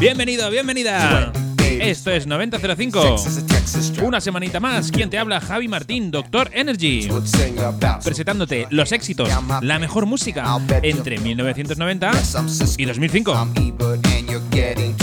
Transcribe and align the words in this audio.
Bienvenido, 0.00 0.48
bienvenida. 0.48 1.32
Esto 1.80 2.10
es 2.10 2.26
9005. 2.26 3.16
Una 4.02 4.20
semanita 4.20 4.60
más. 4.60 4.90
¿Quién 4.90 5.10
te 5.10 5.18
habla? 5.18 5.40
Javi 5.40 5.68
Martín, 5.68 6.10
Doctor 6.10 6.50
Energy. 6.52 7.08
Presentándote 8.04 8.66
los 8.70 8.92
éxitos, 8.92 9.28
la 9.62 9.78
mejor 9.78 10.06
música 10.06 10.58
entre 10.82 11.18
1990 11.18 12.10
y 12.76 12.84
2005. 12.84 13.48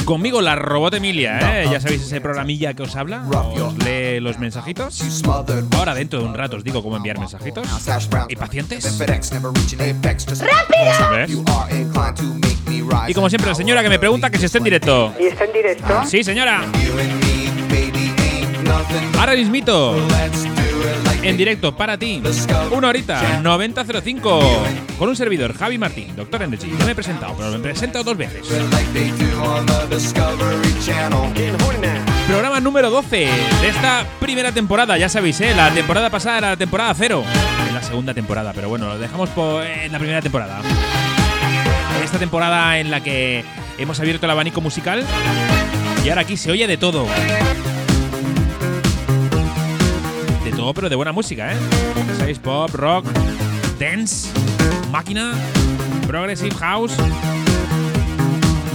Conmigo 0.06 0.42
la 0.42 0.56
robot 0.56 0.94
Emilia, 0.96 1.64
¿eh? 1.64 1.68
Ya 1.72 1.80
sabéis 1.80 2.04
ese 2.04 2.22
programilla 2.22 2.74
que 2.74 2.84
os 2.84 2.96
habla, 2.96 3.24
os 3.28 3.78
lee 3.84 4.20
los 4.20 4.38
mensajitos. 4.38 5.04
Ahora 5.76 5.96
dentro 5.96 6.20
de 6.20 6.26
un 6.26 6.34
rato 6.36 6.58
os 6.58 6.64
digo 6.64 6.84
cómo 6.84 6.98
enviar 6.98 7.18
mensajitos. 7.18 7.68
¿Y 8.30 8.36
pacientes? 8.36 9.00
¿Ves? 11.12 11.32
Y 13.08 13.14
como 13.14 13.30
siempre, 13.30 13.50
la 13.50 13.56
señora 13.56 13.82
que 13.82 13.90
me 13.90 14.00
pregunta 14.00 14.30
que 14.30 14.38
si 14.38 14.46
está 14.46 14.58
en 14.60 14.64
directo. 14.64 15.14
¿Y 15.20 15.26
está 15.26 15.46
en 15.46 15.54
directo? 15.54 16.04
Sí, 16.06 16.24
señora. 16.24 16.65
Ahora 19.20 19.34
mismito. 19.36 19.96
En 21.24 21.38
directo 21.38 21.76
para 21.76 21.98
ti. 21.98 22.22
Una 22.72 22.90
horita, 22.90 23.40
9005. 23.42 24.40
Con 25.00 25.10
un 25.10 25.16
servidor, 25.16 25.58
Javi 25.58 25.78
Martín, 25.80 26.16
Doctor 26.16 26.44
Energy. 26.44 26.68
No 26.68 26.86
me 26.86 26.92
he 26.92 26.96
presentado, 26.96 27.34
pero 27.36 27.50
me 27.52 27.60
presento 27.60 28.04
dos 28.04 28.16
veces. 28.16 28.46
Programa 32.28 32.60
número 32.60 32.90
12 32.92 33.16
de 33.62 33.68
esta 33.70 34.06
primera 34.20 34.52
temporada. 34.52 34.98
Ya 34.98 35.10
sabéis, 35.10 35.42
¿eh? 35.42 35.54
La 35.56 35.72
temporada 35.72 36.10
pasada 36.12 36.38
era 36.38 36.50
la 36.52 36.58
temporada 36.58 36.94
cero. 36.96 37.24
En 37.68 37.74
la 37.74 37.82
segunda 37.82 38.14
temporada, 38.14 38.52
pero 38.54 38.70
bueno, 38.70 38.88
lo 38.88 38.98
dejamos 39.00 39.30
por- 39.30 39.64
en 39.66 39.92
la 39.92 39.98
primera 39.98 40.22
temporada. 40.22 40.62
Esta 42.04 42.20
temporada 42.20 42.78
en 42.80 42.92
la 42.92 43.02
que 43.02 43.44
hemos 43.80 44.00
abierto 44.00 44.26
el 44.28 44.32
abanico 44.32 44.62
musical 44.62 45.04
y 46.06 46.10
ahora 46.10 46.22
aquí 46.22 46.38
se 46.38 46.52
oye 46.52 46.68
de 46.68 46.78
todo. 46.78 47.08
De 50.44 50.52
todo, 50.52 50.72
pero 50.76 50.88
de 50.88 50.96
buena 50.96 51.12
música, 51.12 51.52
¿eh? 51.52 51.58
Pop, 52.44 52.70
rock, 52.74 53.06
dance, 53.80 54.30
máquina, 54.92 55.34
progressive 56.06 56.54
house. 56.56 56.94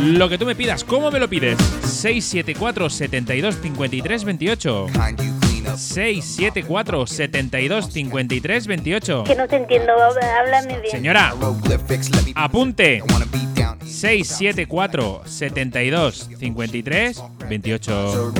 Lo 0.00 0.28
que 0.28 0.38
tú 0.38 0.44
me 0.46 0.56
pidas, 0.56 0.82
¿cómo 0.82 1.12
me 1.12 1.20
lo 1.20 1.28
pides? 1.28 1.56
674 1.84 2.90
72 2.90 3.58
53 3.62 4.24
28. 4.24 4.86
674 5.76 7.06
72 7.06 7.92
53 7.92 8.66
28. 8.66 9.24
Que 9.24 9.34
no 9.34 9.48
te 9.48 9.56
entiendo, 9.56 9.92
háblame 9.92 10.80
bien. 10.80 10.90
Señora, 10.90 11.34
apunte. 12.34 13.02
674 13.84 15.22
72 15.24 16.30
53 16.38 17.22
28. 17.48 18.32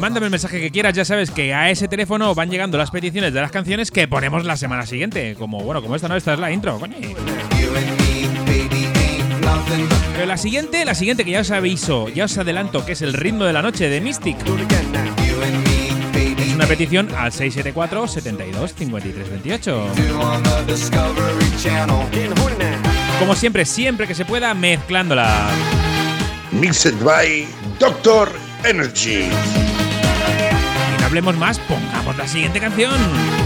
Mándame 0.00 0.26
el 0.26 0.30
mensaje 0.30 0.60
que 0.60 0.70
quieras, 0.70 0.94
ya 0.94 1.04
sabes 1.04 1.30
que 1.30 1.54
a 1.54 1.70
ese 1.70 1.88
teléfono 1.88 2.34
van 2.34 2.50
llegando 2.50 2.78
las 2.78 2.90
peticiones 2.90 3.32
de 3.32 3.40
las 3.40 3.50
canciones 3.50 3.90
que 3.90 4.06
ponemos 4.06 4.44
la 4.44 4.56
semana 4.56 4.86
siguiente. 4.86 5.34
Como, 5.36 5.62
bueno, 5.62 5.82
como 5.82 5.96
esta 5.96 6.08
no, 6.08 6.16
esta 6.16 6.34
es 6.34 6.38
la 6.38 6.52
intro, 6.52 6.78
coño. 6.78 6.96
Pero 10.12 10.26
la 10.26 10.36
siguiente, 10.36 10.84
la 10.84 10.94
siguiente 10.94 11.24
que 11.24 11.32
ya 11.32 11.40
os 11.40 11.50
aviso, 11.50 12.08
ya 12.08 12.24
os 12.24 12.38
adelanto, 12.38 12.84
que 12.84 12.92
es 12.92 13.02
el 13.02 13.12
ritmo 13.12 13.44
de 13.44 13.52
la 13.52 13.62
noche 13.62 13.88
de 13.88 14.00
Mystic. 14.00 14.36
Es 16.38 16.54
una 16.54 16.66
petición 16.66 17.08
al 17.14 17.32
674 17.32 18.08
72 18.08 18.74
53 18.74 19.30
28. 19.30 19.86
Como 23.18 23.34
siempre, 23.34 23.64
siempre 23.64 24.06
que 24.06 24.14
se 24.14 24.24
pueda, 24.24 24.54
mezclándola. 24.54 25.48
Mixed 26.52 27.02
by 27.02 27.46
Doctor 27.78 28.30
Energy. 28.64 29.24
Y 29.24 31.00
no 31.00 31.06
hablemos 31.06 31.36
más, 31.36 31.58
pongamos 31.60 32.16
la 32.16 32.26
siguiente 32.26 32.60
canción. 32.60 33.45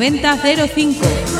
9005. 0.00 1.39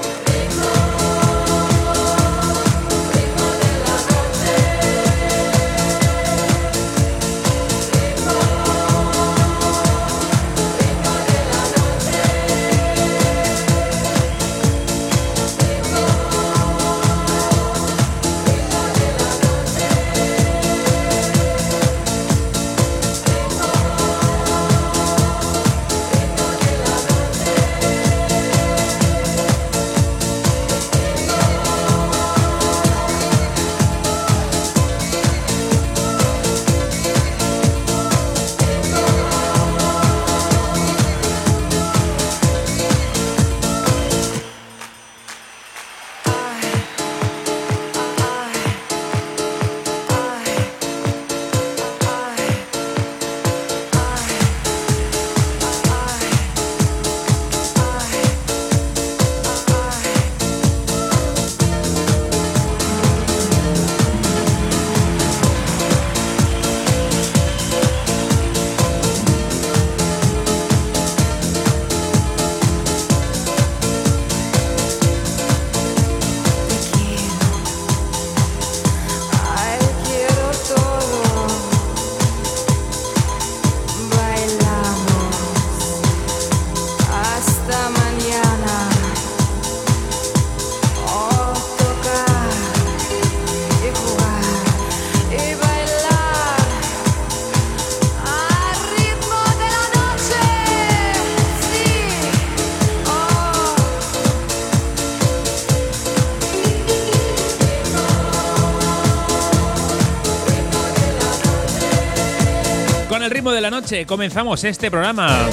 De 113.49 113.61
la 113.61 113.71
noche 113.71 114.05
comenzamos 114.05 114.63
este 114.63 114.91
programa. 114.91 115.47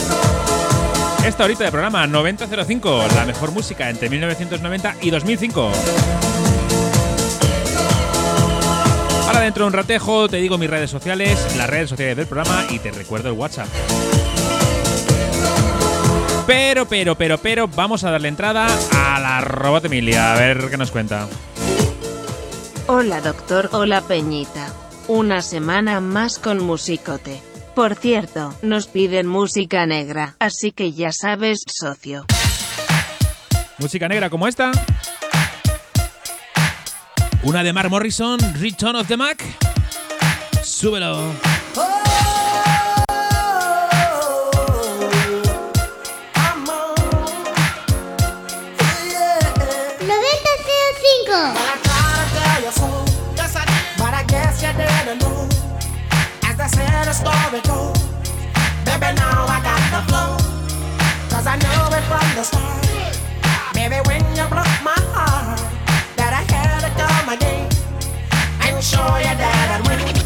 Esta 1.25 1.44
horita 1.44 1.64
de 1.64 1.70
programa 1.70 2.06
9005, 2.06 3.05
la 3.14 3.25
mejor 3.25 3.50
música 3.52 3.88
entre 3.88 4.11
1990 4.11 4.96
y 5.00 5.11
2005. 5.11 5.73
Ahora 9.26 9.40
dentro 9.40 9.64
de 9.64 9.69
un 9.69 9.73
ratejo 9.73 10.29
te 10.29 10.37
digo 10.37 10.58
mis 10.58 10.69
redes 10.69 10.90
sociales, 10.90 11.56
las 11.56 11.70
redes 11.70 11.88
sociales 11.88 12.17
del 12.17 12.26
programa 12.26 12.67
y 12.69 12.79
te 12.79 12.90
recuerdo 12.90 13.31
el 13.31 13.35
WhatsApp. 13.35 13.69
Pero, 16.46 16.87
pero, 16.87 17.14
pero, 17.14 17.38
pero, 17.38 17.69
vamos 17.69 18.05
a 18.05 18.11
darle 18.11 18.29
entrada 18.29 18.67
a 18.94 19.19
la 19.19 19.40
robot 19.40 19.87
Emilia, 19.87 20.35
a 20.35 20.38
ver 20.38 20.69
qué 20.69 20.76
nos 20.76 20.90
cuenta. 20.90 21.26
Hola 22.87 23.23
doctor, 23.23 23.70
hola 23.73 24.02
Peñita. 24.02 24.73
Una 25.06 25.40
semana 25.40 26.00
más 26.00 26.38
con 26.38 26.62
musicote. 26.62 27.47
Por 27.78 27.94
cierto, 27.94 28.52
nos 28.60 28.88
piden 28.88 29.28
música 29.28 29.86
negra, 29.86 30.34
así 30.40 30.72
que 30.72 30.90
ya 30.90 31.12
sabes, 31.12 31.60
socio. 31.64 32.26
Música 33.78 34.08
negra 34.08 34.30
como 34.30 34.48
esta. 34.48 34.72
Una 37.44 37.62
de 37.62 37.72
Mark 37.72 37.88
Morrison, 37.88 38.40
Return 38.58 38.96
of 38.96 39.06
the 39.06 39.16
Mac. 39.16 39.44
Súbelo. 40.64 41.19
9005. 50.00 51.69
story 57.19 57.67
from 62.08 62.34
the 62.34 62.43
start. 62.43 62.84
Baby, 63.75 63.96
when 64.08 64.25
you 64.34 64.46
broke 64.49 64.78
my 64.82 64.96
heart, 65.12 65.60
that 66.16 66.32
I 66.32 66.43
had 66.52 66.81
to 66.87 66.90
come 66.96 67.28
again 67.37 67.69
and 68.64 68.82
show 68.82 69.05
you 69.19 69.34
that 69.37 69.81
I'd 69.81 69.87
win. 69.87 70.17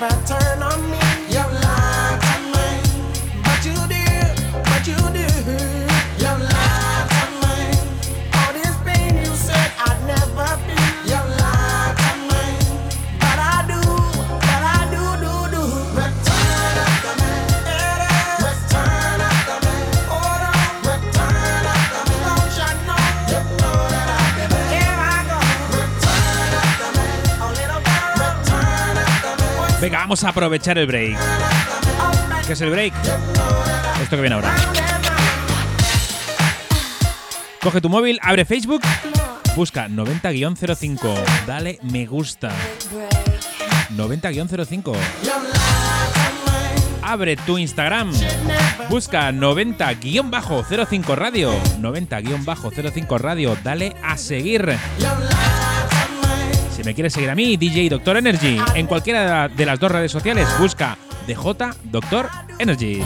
my 0.00 0.08
turn 0.26 0.67
Venga, 29.88 30.00
vamos 30.00 30.22
a 30.22 30.28
aprovechar 30.28 30.76
el 30.76 30.86
break. 30.86 31.16
¿Qué 32.46 32.52
es 32.52 32.60
el 32.60 32.68
break? 32.68 32.92
Esto 34.02 34.16
que 34.16 34.20
viene 34.20 34.34
ahora. 34.34 34.54
Coge 37.62 37.80
tu 37.80 37.88
móvil, 37.88 38.18
abre 38.20 38.44
Facebook, 38.44 38.82
busca 39.56 39.88
90-05, 39.88 41.14
dale 41.46 41.78
me 41.84 42.04
gusta. 42.04 42.50
90-05. 43.96 44.94
Abre 47.00 47.36
tu 47.36 47.56
Instagram, 47.56 48.12
busca 48.90 49.32
90-05 49.32 51.14
radio. 51.16 51.58
90-05 51.80 53.18
radio, 53.18 53.56
dale 53.64 53.96
a 54.04 54.18
seguir. 54.18 54.76
Si 56.78 56.84
me 56.84 56.94
quieres 56.94 57.12
seguir 57.12 57.28
a 57.28 57.34
mí, 57.34 57.56
DJ 57.56 57.88
Doctor 57.88 58.18
Energy, 58.18 58.56
en 58.76 58.86
cualquiera 58.86 59.48
de 59.48 59.66
las 59.66 59.80
dos 59.80 59.90
redes 59.90 60.12
sociales, 60.12 60.46
busca 60.60 60.96
DJ 61.26 61.74
Doctor 61.90 62.28
Energy. 62.60 63.02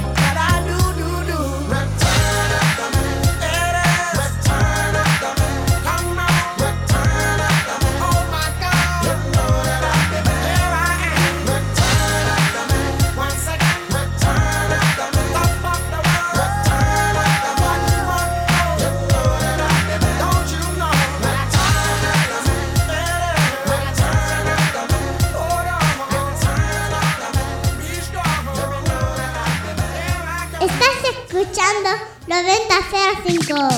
9005. 32.33 33.69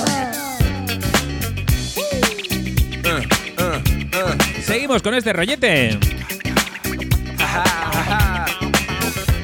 Seguimos 4.63 5.01
con 5.01 5.13
este 5.13 5.33
rollete. 5.33 5.99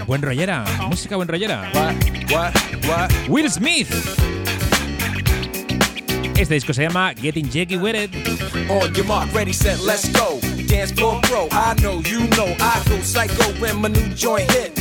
Buen 0.08 0.22
rollera, 0.22 0.64
música 0.88 1.18
buen 1.18 1.28
rollera. 1.28 1.70
Will 3.28 3.52
Smith. 3.52 3.90
Este 6.38 6.54
disco 6.54 6.74
se 6.74 6.84
llama 6.84 7.14
Getting 7.14 7.52
Jiggy 7.52 7.76
With 7.76 7.96
It. 7.96 8.16
On 8.70 8.94
your 8.94 9.06
mark, 9.06 9.34
ready, 9.34 9.52
set, 9.52 9.82
let's 9.82 10.10
go. 10.14 10.40
Dance 10.68 10.94
floor 10.94 11.20
pro, 11.24 11.50
I 11.52 11.76
know, 11.82 12.02
you 12.06 12.28
know, 12.38 12.56
I 12.62 12.82
go 12.88 12.98
psycho 13.02 13.52
when 13.60 13.82
my 13.82 13.90
new 13.90 14.08
joint 14.16 14.50
hit. 14.52 14.81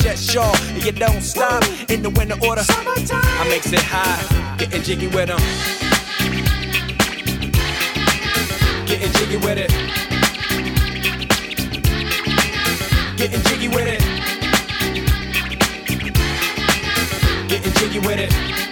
yes, 0.00 0.30
sure. 0.30 0.54
And 0.74 0.84
you 0.84 0.92
don't 0.92 1.22
stop 1.22 1.64
in 1.90 2.02
the 2.02 2.10
winter 2.10 2.36
order. 2.46 2.62
I 2.68 3.48
makes 3.48 3.72
it 3.72 3.80
high, 3.82 4.56
getting 4.56 4.82
jiggy 4.82 5.08
with 5.08 5.28
them. 5.28 5.40
Getting 8.86 9.12
jiggy 9.12 9.36
with 9.36 9.58
it. 9.58 9.70
Getting 13.16 13.42
jiggy 13.42 13.68
with 13.68 13.88
it. 13.88 14.00
Getting 17.48 17.72
jiggy 17.72 17.98
with 17.98 18.18
it. 18.18 18.71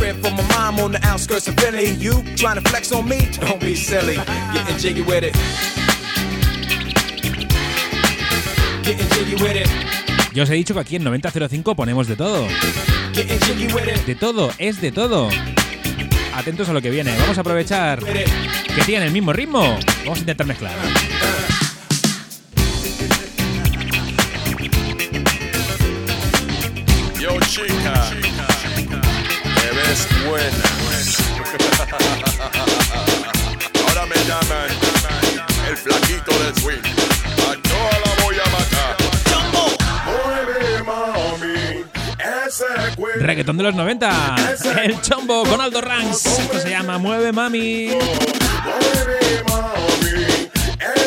Crib 0.01 0.19
for 0.19 0.31
my 0.31 0.41
mom 0.55 0.79
on 0.79 0.91
the 0.93 0.99
outskirts 1.05 1.47
of 1.47 1.53
Philly. 1.57 1.91
You 1.91 2.23
trying 2.35 2.55
to 2.55 2.67
flex 2.67 2.91
on 2.91 3.07
me? 3.07 3.29
Don't 3.39 3.61
be 3.61 3.75
silly. 3.75 4.15
Getting 4.51 4.77
jiggy 4.79 5.03
with 5.03 5.23
it. 5.23 5.35
Getting 8.81 9.07
jiggy 9.09 9.35
with 9.35 9.55
it. 9.55 9.67
Ya 10.33 10.41
os 10.41 10.49
he 10.49 10.55
dicho 10.55 10.73
que 10.73 10.79
aquí 10.79 10.95
en 10.95 11.03
9005 11.03 11.75
ponemos 11.75 12.07
de 12.07 12.15
todo. 12.15 12.47
Getting 13.13 13.39
jiggy 13.41 13.67
with 13.75 13.87
it. 13.87 14.03
De 14.07 14.15
todo, 14.15 14.49
es 14.57 14.81
de 14.81 14.91
todo. 14.91 15.29
Atentos 16.33 16.67
a 16.67 16.73
lo 16.73 16.81
que 16.81 16.89
viene. 16.89 17.15
Vamos 17.19 17.37
a 17.37 17.41
aprovechar 17.41 17.99
que 17.99 18.81
tiene 18.87 19.05
el 19.05 19.11
mismo 19.11 19.33
ritmo. 19.33 19.77
Vamos 19.99 20.17
a 20.17 20.21
intentar 20.21 20.47
mezclar. 20.47 20.73
Yo, 27.19 27.39
chica, 27.41 27.80
ves 29.91 30.07
buena. 30.25 30.63
Ahora 33.87 34.05
me 34.05 34.15
llaman 34.27 34.69
el 35.67 35.77
flaquito 35.77 36.31
del 36.43 36.55
swing. 36.55 36.85
A 37.39 37.55
toda 37.61 37.95
la 38.05 38.23
voy 38.23 38.35
a 38.35 38.49
matar. 38.57 38.95
Mueve, 40.05 40.83
mami, 40.83 41.83
ese. 42.47 43.19
Reggaetón 43.19 43.57
de 43.57 43.63
los 43.63 43.75
90. 43.75 44.35
El 44.83 45.01
chombo 45.01 45.43
con 45.43 45.59
Aldo 45.59 45.81
Ranks. 45.81 46.25
Esto 46.25 46.59
se 46.59 46.69
llama 46.69 46.97
Mueve 46.97 47.31
Mami. 47.31 47.87
Mueve, 47.87 49.43
mami, 49.49 50.49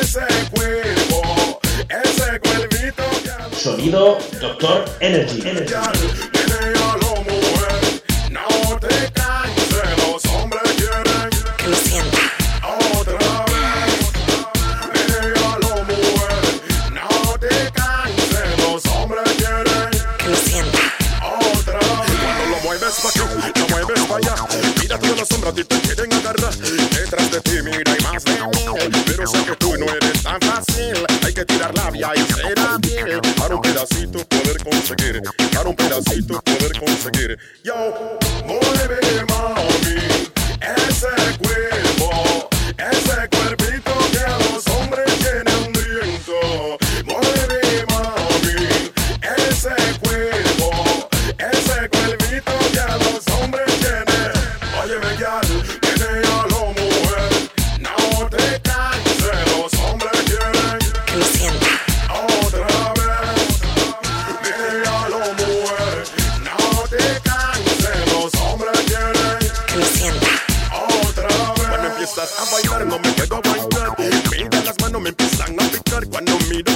ese 0.00 0.26
cuerpo, 0.50 1.60
ese 1.88 2.40
lo 3.50 3.56
Sonido 3.56 4.18
Doctor 4.40 4.84
Energy. 5.00 5.42
Menea 5.42 6.33
Hay 31.24 31.32
que 31.32 31.44
tirar 31.44 31.72
labia 31.76 32.10
y 32.16 32.33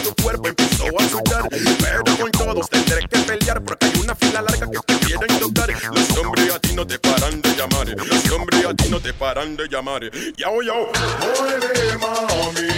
tu 0.02 0.14
cuerpo 0.23 0.49
empiezo 0.49 0.85
a 0.99 1.09
sudar. 1.09 1.49
Pero 1.50 2.05
con 2.19 2.31
todos 2.31 2.69
tendré 2.71 3.09
que 3.09 3.19
pelear 3.19 3.62
porque 3.62 3.87
hay 3.87 4.00
una 4.00 4.14
fila 4.14 4.43
larga 4.43 4.71
que 4.71 4.78
te 4.87 5.07
quieren 5.07 5.38
tocar. 5.38 5.71
Los 5.93 6.19
hombres 6.19 6.55
a 6.55 6.59
ti 6.59 6.75
no 6.75 6.87
te 6.87 6.99
paran 6.99 7.40
de 7.43 7.55
llamar. 7.57 7.88
Los 7.88 8.31
hombres 8.31 8.67
a 8.67 8.75
ti 8.75 8.88
no 8.88 9.00
te 9.00 9.12
paran 9.14 9.57
de 9.57 9.69
llamar. 9.69 10.02
Yo, 10.37 10.62
yo. 10.62 10.90
Mueve, 11.21 11.99
mami, 11.99 12.69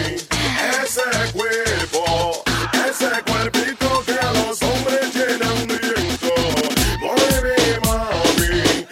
ese 0.83 1.33
cuerpo. 1.33 2.43
Ese 2.73 3.23
cuerpito 3.23 4.03
que 4.05 4.12
a 4.12 4.33
los 4.33 4.62
hombres 4.62 5.15
llena 5.15 5.50
hambriento. 5.50 6.35
Mueve, 7.00 7.81
mami, 7.85 8.87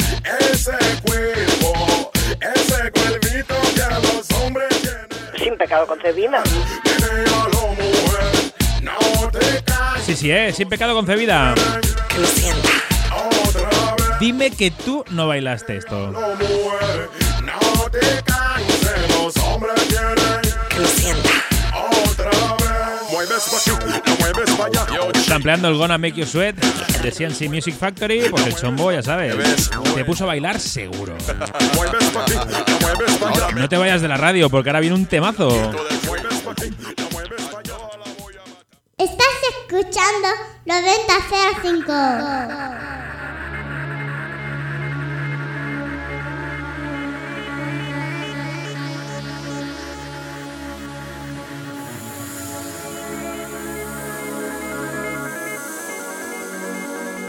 ese 0.51 0.77
cuerpo. 1.03 2.11
Ese 2.41 2.91
cuerpito 2.93 3.55
que 3.75 3.83
a 3.83 3.99
los 3.99 4.31
hombres 4.33 4.83
llena 4.83 5.39
Sin 5.39 5.57
pecado 5.57 5.87
concebida. 5.87 6.43
Sí, 10.09 10.17
sí, 10.17 10.31
eh, 10.31 10.55
sin 10.55 10.71
pecado 10.71 10.95
concebida. 10.95 11.55
que 12.09 12.19
lo 12.19 12.27
sienta, 12.27 12.71
otra 13.15 13.69
vez. 13.95 14.19
Dime 14.19 14.51
que 14.51 14.71
tú 14.71 15.05
no 15.11 15.27
bailaste 15.27 15.77
esto. 15.77 16.11
No 16.11 16.35
mujer, 16.35 17.11
no 17.45 17.91
te 17.91 18.01
canses, 18.25 19.15
los 19.21 19.37
hombres 19.45 19.75
quieren 19.87 20.15
que 20.71 20.79
lo 20.79 20.87
sienta, 20.89 21.29
Sampleando 25.27 25.69
el 25.69 25.77
Gonna 25.77 25.99
Make 25.99 26.15
You 26.15 26.25
Sweat 26.25 26.57
de 26.57 27.13
CNC 27.13 27.51
Music 27.51 27.75
Factory, 27.75 28.31
pues 28.31 28.47
el 28.47 28.57
chombo, 28.57 28.91
ya 28.91 29.03
sabes, 29.03 29.37
te 29.95 30.05
puso 30.07 30.25
a 30.25 30.29
bailar 30.29 30.59
seguro. 30.59 31.19
no 33.55 33.69
te 33.69 33.77
vayas 33.77 34.01
de 34.01 34.09
la 34.09 34.17
radio 34.17 34.49
porque 34.49 34.71
ahora 34.71 34.81
viene 34.81 34.97
un 34.97 35.05
temazo. 35.05 35.51
Estás 38.97 39.29
escuchando 39.69 40.29
9005. 40.65 41.93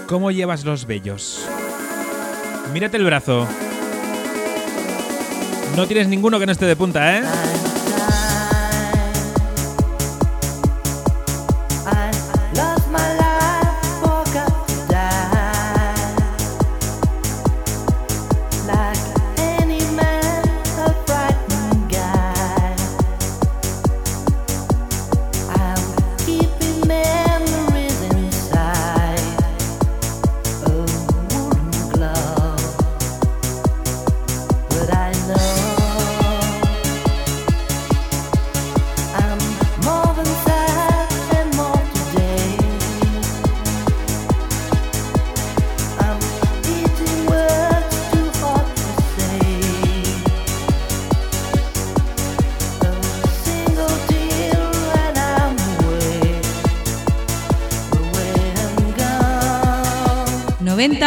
¿Cómo 0.07 0.31
llevas 0.31 0.63
los 0.63 0.85
vellos? 0.85 1.45
Mírate 2.71 2.95
el 2.95 3.03
brazo. 3.03 3.45
No 5.75 5.85
tienes 5.87 6.07
ninguno 6.07 6.39
que 6.39 6.45
no 6.45 6.53
esté 6.53 6.65
de 6.65 6.75
punta, 6.77 7.17
¿eh? 7.17 7.23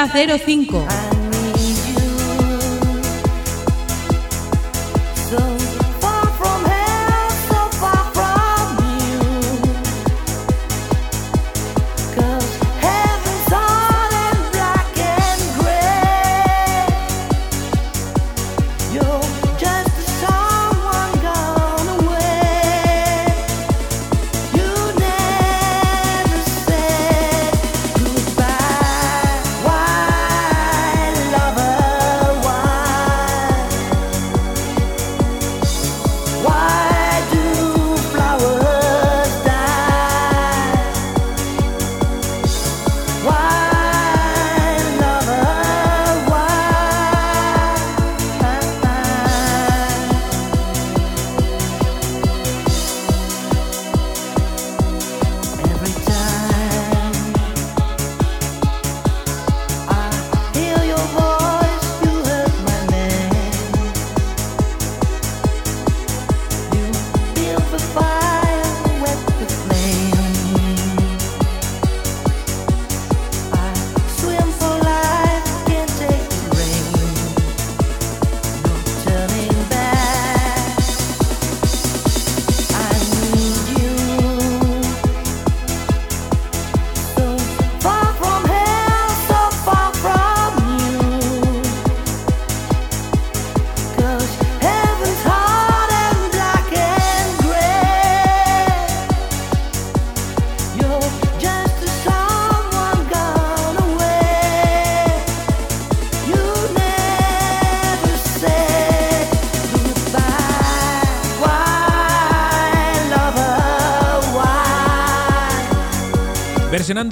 9005. 0.09 1.12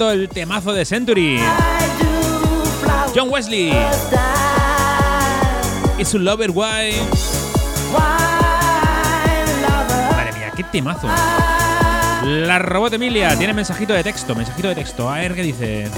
El 0.09 0.29
temazo 0.29 0.73
de 0.73 0.85
Century. 0.85 1.39
John 3.15 3.29
Wesley. 3.29 3.71
Y 5.99 6.05
su 6.05 6.17
Lover 6.17 6.49
Why. 6.51 6.95
Madre 10.11 10.33
mía, 10.33 10.51
qué 10.55 10.63
temazo. 10.63 11.07
La 12.25 12.57
robot 12.59 12.93
Emilia 12.93 13.37
tiene 13.37 13.53
mensajito 13.53 13.93
de 13.93 14.03
texto, 14.03 14.33
mensajito 14.33 14.69
de 14.69 14.75
texto. 14.75 15.09
A 15.09 15.19
ver 15.19 15.35
qué 15.35 15.43
dice. 15.43 15.91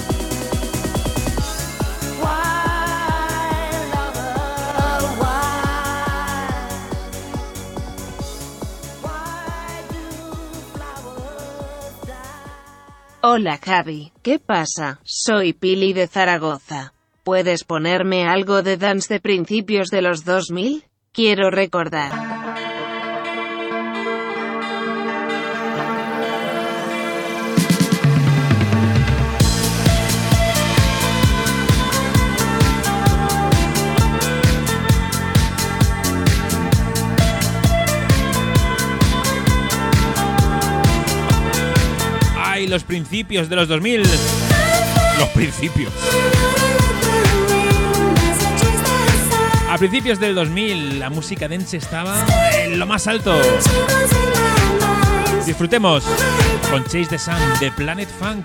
Hola 13.26 13.56
Javi, 13.56 14.12
¿qué 14.22 14.38
pasa? 14.38 15.00
Soy 15.02 15.54
Pili 15.54 15.94
de 15.94 16.08
Zaragoza. 16.08 16.92
¿Puedes 17.22 17.64
ponerme 17.64 18.28
algo 18.28 18.62
de 18.62 18.76
dance 18.76 19.14
de 19.14 19.18
principios 19.18 19.88
de 19.88 20.02
los 20.02 20.26
2000? 20.26 20.84
Quiero 21.10 21.50
recordar. 21.50 22.43
Los 42.74 42.82
principios 42.82 43.48
de 43.48 43.54
los 43.54 43.68
2000! 43.68 44.02
Los 45.20 45.28
principios. 45.28 45.92
A 49.70 49.78
principios 49.78 50.18
del 50.18 50.34
2000 50.34 50.98
la 50.98 51.08
música 51.08 51.46
dance 51.46 51.76
estaba 51.76 52.26
en 52.64 52.80
lo 52.80 52.86
más 52.86 53.06
alto. 53.06 53.40
Disfrutemos 55.46 56.02
con 56.68 56.82
Chase 56.82 57.06
the 57.10 57.18
Sun 57.18 57.38
de 57.60 57.70
Planet 57.70 58.08
Funk. 58.08 58.44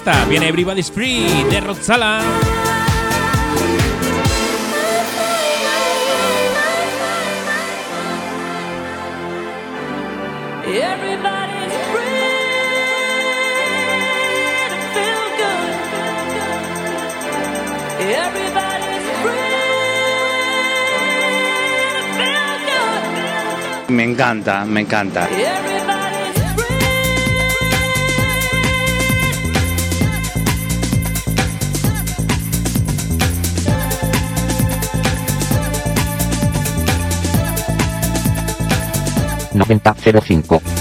Esta, 0.00 0.24
viene 0.24 0.48
Everybody's 0.48 0.90
Free 0.90 1.26
de 1.50 1.60
Roxala. 1.60 2.22
Everybody's 10.64 11.74
free 11.90 12.24
to 14.70 14.76
feel 14.94 15.24
good. 15.36 15.76
Everybody's 18.00 19.06
free 19.20 19.58
to 21.94 22.02
feel 22.16 22.52
good. 22.70 23.90
Me 23.90 24.02
encanta, 24.04 24.64
me 24.64 24.80
encanta. 24.80 25.28
9005. 39.66 40.79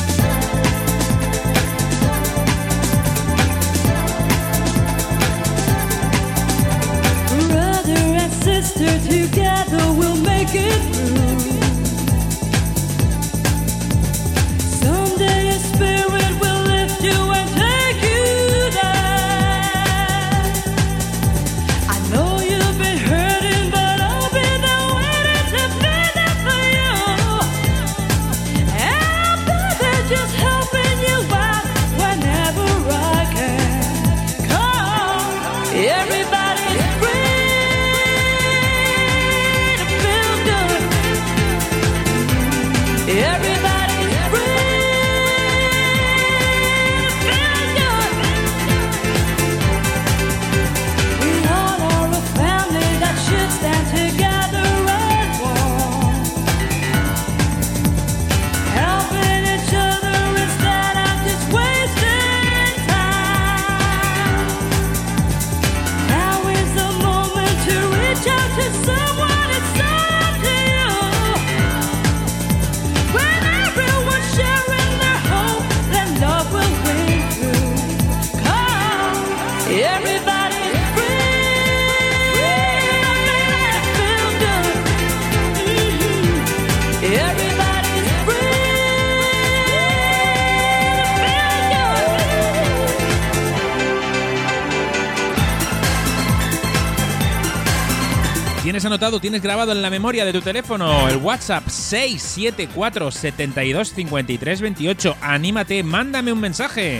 Anotado, 99.00 99.22
tienes 99.22 99.42
grabado 99.42 99.72
en 99.72 99.82
la 99.82 99.90
memoria 99.90 100.26
de 100.26 100.34
tu 100.34 100.42
teléfono 100.42 101.08
el 101.08 101.16
WhatsApp 101.18 101.66
674 101.70 103.12
72 103.12 103.94
53 103.94 104.60
28. 104.60 105.16
Anímate, 105.22 105.84
mándame 105.84 106.34
un 106.34 106.42
mensaje. 106.42 107.00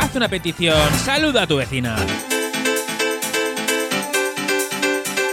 Haz 0.00 0.16
una 0.16 0.28
petición, 0.28 0.74
saluda 1.04 1.42
a 1.42 1.46
tu 1.46 1.56
vecina. 1.58 1.98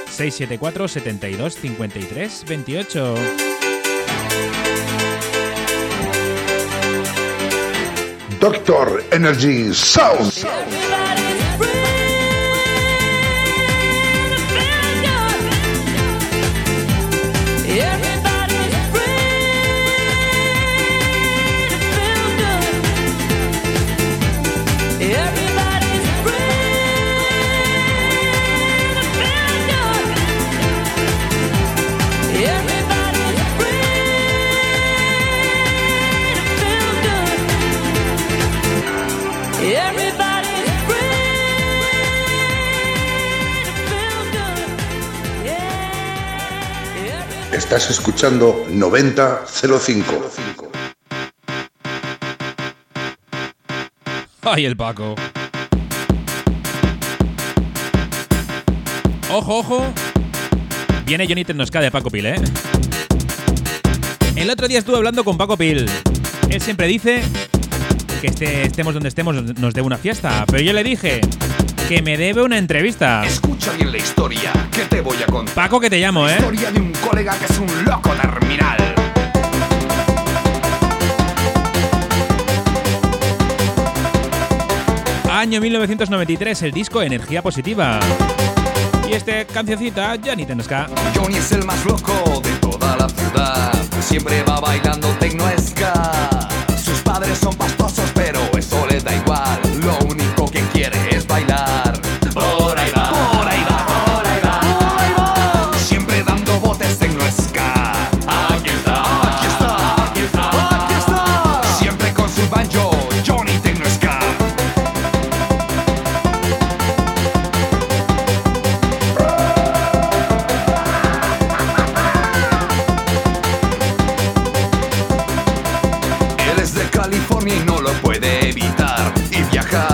674 0.08 0.88
72 0.90 1.56
53 1.56 2.46
28. 2.50 3.16
Doctor 8.42 9.06
Energy 9.14 9.74
Sound. 9.74 10.81
Estás 47.82 47.98
escuchando 47.98 48.64
9005. 48.70 50.32
¡Ay, 54.44 54.66
el 54.66 54.78
Paco! 54.78 55.16
Ojo, 59.32 59.58
ojo. 59.58 59.94
Viene 61.06 61.26
Johnny 61.28 61.44
Tecnosca 61.44 61.82
de 61.82 61.90
Paco 61.90 62.12
Pil, 62.12 62.28
¿eh? 62.28 62.36
El 64.36 64.52
otro 64.52 64.68
día 64.68 64.78
estuve 64.78 64.98
hablando 64.98 65.24
con 65.24 65.36
Paco 65.40 65.58
Pil. 65.58 65.90
Él 66.50 66.62
siempre 66.62 66.86
dice 66.86 67.24
que 68.22 68.28
este- 68.28 68.68
estemos 68.68 68.94
donde 68.94 69.10
estemos 69.10 69.34
nos 69.58 69.74
debe 69.74 69.88
una 69.88 69.98
fiesta. 69.98 70.46
Pero 70.46 70.62
yo 70.62 70.72
le 70.74 70.84
dije 70.84 71.20
que 71.92 72.02
me 72.02 72.16
debe 72.16 72.42
una 72.42 72.58
entrevista. 72.58 73.22
Escucha 73.26 73.74
bien 73.74 73.92
la 73.92 73.98
historia 73.98 74.54
que 74.72 74.86
te 74.86 75.02
voy 75.02 75.22
a 75.22 75.26
contar. 75.26 75.54
Paco, 75.54 75.78
que 75.78 75.90
te 75.90 76.00
llamo, 76.00 76.26
¿eh? 76.26 76.38
Historia 76.40 76.72
de 76.72 76.80
un 76.80 76.94
colega 76.94 77.38
que 77.38 77.52
es 77.52 77.60
un 77.60 77.84
loco 77.84 78.12
terminal. 78.12 78.78
Año 85.30 85.60
1993, 85.60 86.62
el 86.62 86.72
disco 86.72 87.02
Energía 87.02 87.42
Positiva. 87.42 88.00
Y 89.10 89.12
este 89.12 89.46
cancioncita, 89.48 90.16
Johnny 90.26 90.46
Tecnosca. 90.46 90.88
Johnny 91.14 91.36
es 91.36 91.52
el 91.52 91.66
más 91.66 91.86
loco 91.86 92.42
de 92.42 92.52
toda 92.62 92.96
la 92.96 93.10
ciudad. 93.10 93.74
Siempre 94.00 94.42
va 94.44 94.62
bailando 94.62 95.10
tecno 95.20 95.44
ska. 95.60 96.48
Sus 96.82 97.02
padres 97.02 97.38
son 97.38 97.54
pastosos, 97.56 97.81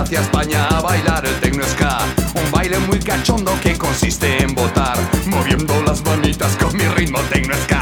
hacia 0.08 0.20
España 0.22 0.66
a 0.68 0.80
bailar 0.80 1.26
el 1.26 1.34
tecno 1.38 1.62
ska. 1.66 1.98
Un 2.34 2.50
baile 2.50 2.78
muy 2.78 2.98
cachondo 2.98 3.52
que 3.60 3.76
consiste 3.76 4.42
en 4.42 4.54
botar, 4.54 4.96
moviendo 5.26 5.82
las 5.82 6.02
manitas 6.02 6.56
con 6.56 6.74
mi 6.78 6.84
ritmo 6.96 7.18
tecno 7.30 7.54
ska. 7.64 7.77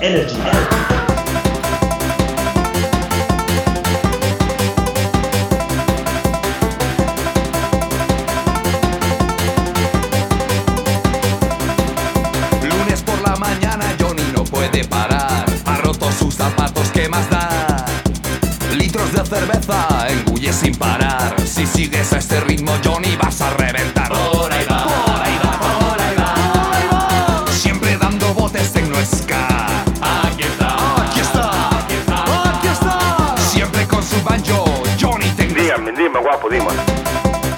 Energy. 0.00 0.36
Lunes 12.62 13.02
por 13.02 13.20
la 13.22 13.34
mañana 13.36 13.84
Johnny 13.98 14.22
no 14.32 14.44
puede 14.44 14.84
parar. 14.84 15.44
Ha 15.64 15.76
roto 15.78 16.12
sus 16.12 16.34
zapatos, 16.34 16.88
¿qué 16.92 17.08
más 17.08 17.28
da? 17.28 17.84
Litros 18.76 19.12
de 19.12 19.26
cerveza 19.26 20.06
engulle 20.10 20.52
sin 20.52 20.76
parar. 20.76 21.34
Si 21.44 21.66
sigues 21.66 22.12
a 22.12 22.18
este 22.18 22.40
ritmo, 22.40 22.72
Johnny, 22.84 23.16
vas 23.16 23.40
a 23.40 23.50
reventar. 23.54 23.97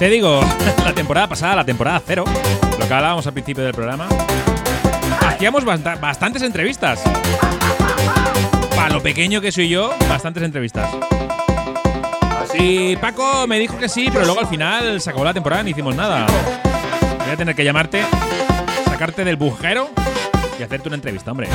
Te 0.01 0.09
digo, 0.09 0.41
la 0.83 0.93
temporada 0.95 1.27
pasada, 1.27 1.57
la 1.57 1.63
temporada 1.63 2.01
cero, 2.03 2.25
lo 2.79 2.87
que 2.87 2.91
hablábamos 2.91 3.27
al 3.27 3.33
principio 3.33 3.63
del 3.63 3.75
programa, 3.75 4.07
hacíamos 5.27 5.63
basta- 5.63 5.93
bastantes 5.97 6.41
entrevistas. 6.41 7.03
Para 8.75 8.89
lo 8.89 9.03
pequeño 9.03 9.41
que 9.41 9.51
soy 9.51 9.69
yo, 9.69 9.93
bastantes 10.09 10.41
entrevistas. 10.41 10.89
Y 12.57 12.95
Paco 12.95 13.45
me 13.45 13.59
dijo 13.59 13.77
que 13.77 13.87
sí, 13.87 14.09
pero 14.11 14.25
luego 14.25 14.39
al 14.39 14.47
final 14.47 14.99
se 14.99 15.11
acabó 15.11 15.23
la 15.23 15.35
temporada 15.35 15.61
y 15.61 15.65
no 15.65 15.69
hicimos 15.69 15.95
nada. 15.95 16.25
Voy 17.19 17.33
a 17.33 17.37
tener 17.37 17.53
que 17.53 17.63
llamarte, 17.63 18.01
sacarte 18.85 19.23
del 19.23 19.35
bujero 19.35 19.91
y 20.59 20.63
hacerte 20.63 20.87
una 20.89 20.95
entrevista, 20.95 21.29
hombre. 21.29 21.47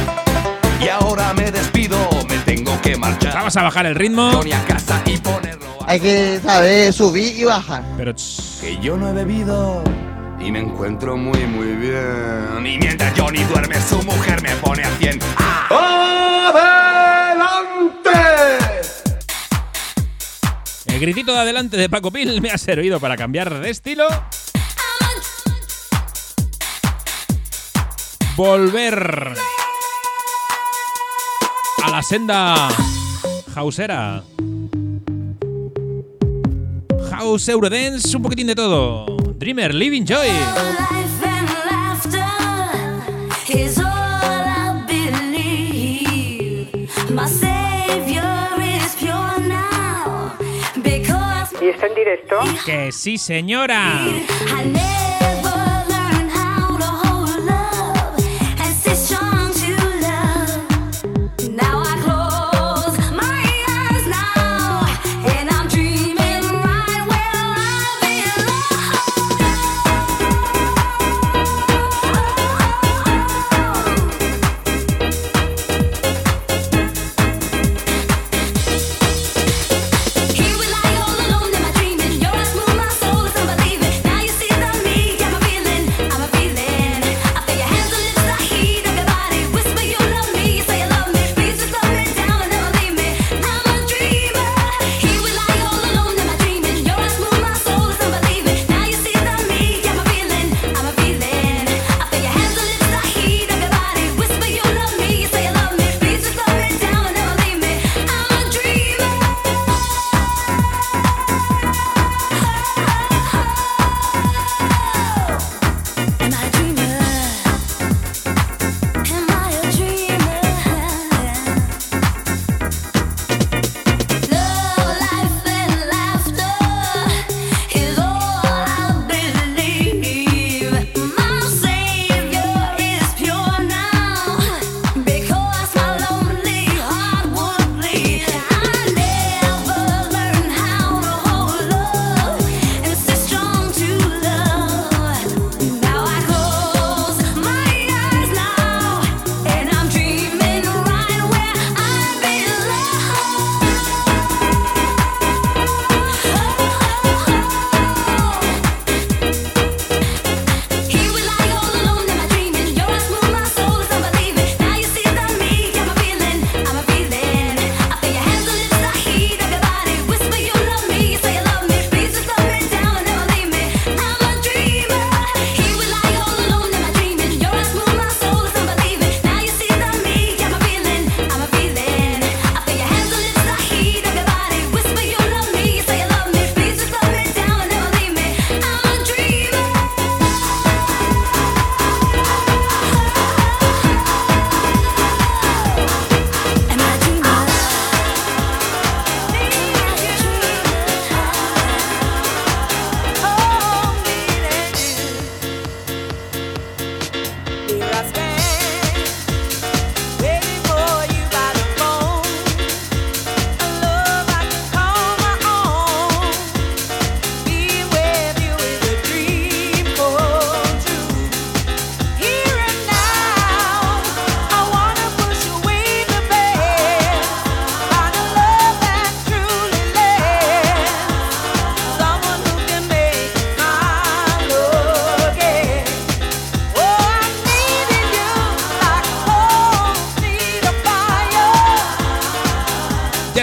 Y 0.80 0.87
ahora 0.88 1.35
me 1.35 1.50
despido, 1.50 1.98
me 2.28 2.38
tengo 2.38 2.80
que 2.80 2.96
marchar. 2.96 3.35
Vamos 3.35 3.56
a 3.56 3.64
bajar 3.64 3.87
el 3.87 3.96
ritmo. 3.96 4.40
Casa 4.68 5.02
y 5.04 5.16
ponerlo. 5.16 5.65
Hay 5.88 6.01
que 6.01 6.40
saber 6.40 6.92
subir 6.92 7.38
y 7.38 7.44
bajar. 7.44 7.85
Pero 7.96 8.12
que 8.61 8.77
yo 8.83 8.96
no 8.96 9.09
he 9.11 9.12
bebido 9.12 9.85
y 10.40 10.51
me 10.51 10.59
encuentro 10.59 11.16
muy 11.16 11.46
muy 11.46 11.77
bien. 11.77 12.66
Y 12.66 12.77
mientras 12.79 13.16
Johnny 13.16 13.44
duerme, 13.44 13.81
su 13.81 14.03
mujer 14.03 14.42
me 14.42 14.51
pone 14.57 14.83
a 14.83 14.90
100. 14.96 15.20
¡Adelante! 15.70 16.90
El 20.87 20.99
gritito 20.99 21.33
de 21.33 21.38
adelante 21.38 21.77
de 21.77 21.88
Paco 21.88 22.11
Pil 22.11 22.40
me 22.40 22.51
ha 22.51 22.59
servido 22.59 22.99
para 22.99 23.16
cambiar 23.16 23.61
de 23.61 23.70
estilo. 23.70 24.09
Volver 28.35 29.35
a 31.85 31.90
la 31.90 32.03
senda 32.03 32.68
hausera. 33.55 34.25
House 37.26 37.48
Eurodance, 37.48 38.16
un 38.16 38.22
poquitín 38.22 38.46
de 38.46 38.54
todo. 38.54 39.04
Dreamer, 39.36 39.74
Living 39.74 40.04
Joy. 40.04 40.28
¿Y 51.60 51.68
está 51.68 51.86
en 51.88 51.94
directo? 51.96 52.36
Que 52.64 52.92
sí, 52.92 53.18
señora. 53.18 54.04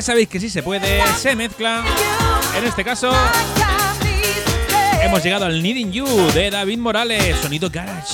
Sabéis 0.04 0.28
que 0.28 0.40
si 0.40 0.50
se 0.50 0.62
puede, 0.62 1.02
se 1.18 1.36
mezcla. 1.36 1.84
En 2.58 2.66
este 2.66 2.84
caso, 2.84 3.12
hemos 5.02 5.24
llegado 5.24 5.46
al 5.46 5.64
Needing 5.64 5.92
You 5.92 6.06
de 6.34 6.52
David 6.52 6.78
Morales, 6.78 7.38
sonido 7.38 7.70
garage. 7.70 8.14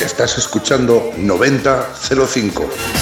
Estás 0.00 0.36
escuchando 0.36 1.12
9005. 1.16 2.97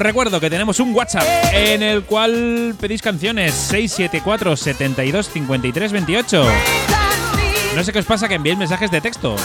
Os 0.00 0.06
recuerdo 0.06 0.40
que 0.40 0.48
tenemos 0.48 0.80
un 0.80 0.94
WhatsApp 0.94 1.52
en 1.52 1.82
el 1.82 2.04
cual 2.04 2.74
pedís 2.80 3.02
canciones 3.02 3.52
674 3.52 4.56
72 4.56 5.28
53 5.28 5.92
28. 5.92 6.44
No 7.76 7.84
sé 7.84 7.92
qué 7.92 7.98
os 7.98 8.06
pasa 8.06 8.26
que 8.26 8.36
enviéis 8.36 8.58
mensajes 8.58 8.90
de 8.90 9.02
texto. 9.02 9.36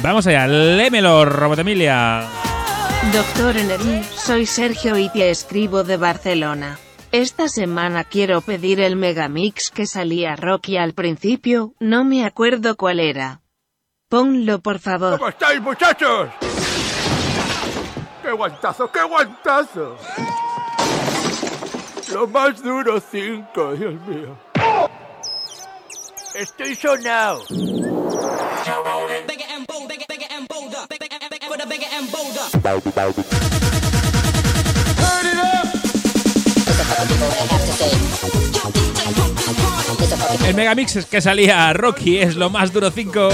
Vamos 0.00 0.26
allá, 0.26 0.46
lémelo, 0.46 1.26
Robot 1.26 1.58
Emilia. 1.58 2.22
Doctor 3.12 3.58
Energy, 3.58 4.02
soy 4.16 4.46
Sergio 4.46 4.96
y 4.96 5.10
te 5.10 5.28
escribo 5.28 5.84
de 5.84 5.98
Barcelona. 5.98 6.78
Esta 7.12 7.48
semana 7.48 8.04
quiero 8.04 8.40
pedir 8.40 8.80
el 8.80 8.96
megamix 8.96 9.70
que 9.70 9.84
salía 9.84 10.34
Rocky 10.34 10.78
al 10.78 10.94
principio, 10.94 11.74
no 11.78 12.04
me 12.04 12.24
acuerdo 12.24 12.74
cuál 12.78 13.00
era. 13.00 13.42
Ponlo 14.08 14.60
por 14.60 14.78
favor. 14.78 15.18
¿Cómo 15.18 15.28
estáis, 15.28 15.60
muchachos? 15.60 16.30
¡Qué 18.22 18.32
guantazo, 18.32 18.90
qué 18.90 19.02
guantazo! 19.02 19.96
Lo 22.12 22.26
más 22.26 22.62
duro, 22.62 23.00
cinco, 23.00 23.72
Dios 23.72 23.94
mío. 24.06 24.36
Estoy 26.34 26.74
sonado. 26.74 27.42
El 40.46 40.54
megamix 40.54 40.96
es 40.96 41.06
que 41.06 41.20
salía 41.20 41.72
Rocky 41.72 42.18
es 42.18 42.36
lo 42.36 42.50
más 42.50 42.72
duro 42.72 42.90
5. 42.90 43.28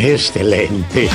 Excelente. 0.00 1.10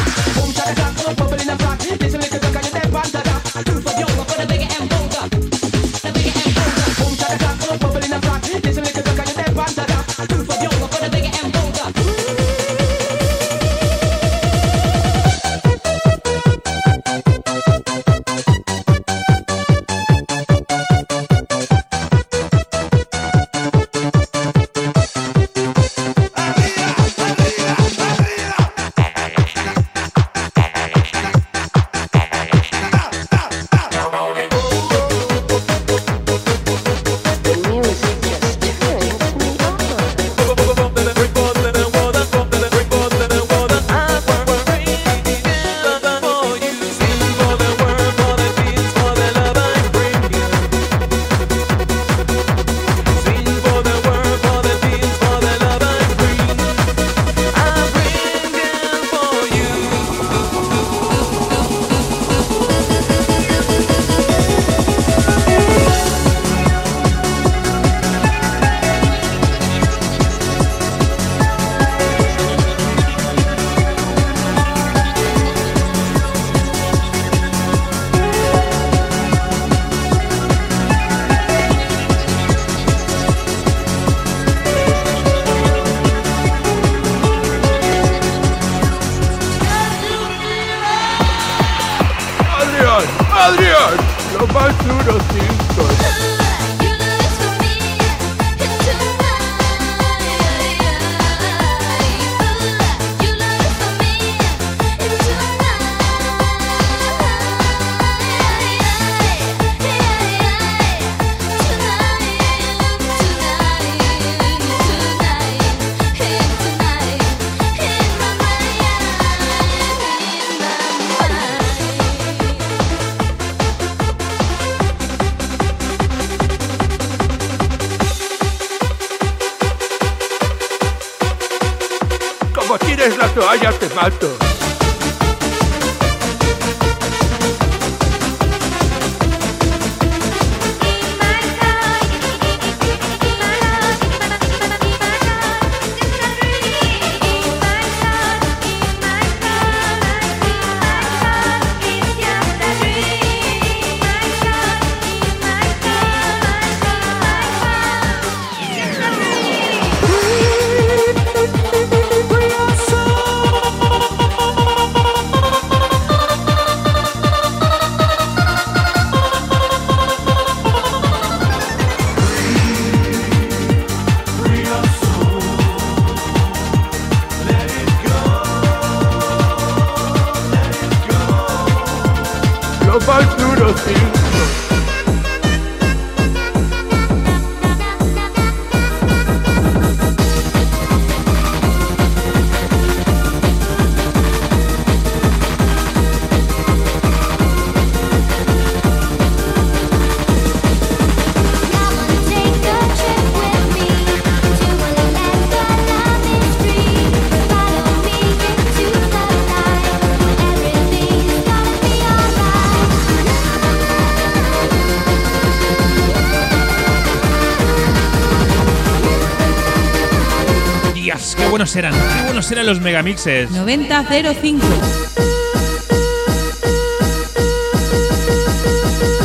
Buenos 221.74 221.96
eran. 221.98 222.18
Qué 222.18 222.24
buenos 222.26 222.52
eran 222.52 222.66
los 222.66 222.80
megamixes. 222.82 223.52
9005. 223.52 224.66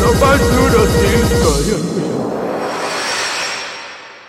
Lo 0.00 0.12
más 0.14 0.40
duro, 0.56 0.86
cinco. 0.86 1.58
Dios 1.64 1.80
mío. 1.80 2.32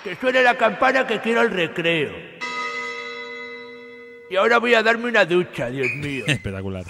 Que 0.04 0.16
suene 0.20 0.44
la 0.44 0.58
campana 0.58 1.08
que 1.08 1.20
quiero 1.22 1.42
el 1.42 1.52
recreo. 1.52 2.12
Y 4.30 4.36
ahora 4.36 4.60
voy 4.60 4.74
a 4.76 4.84
darme 4.84 5.08
una 5.08 5.26
ducha, 5.26 5.70
Dios 5.70 5.88
mío. 5.96 6.26
Espectacular. 6.28 6.86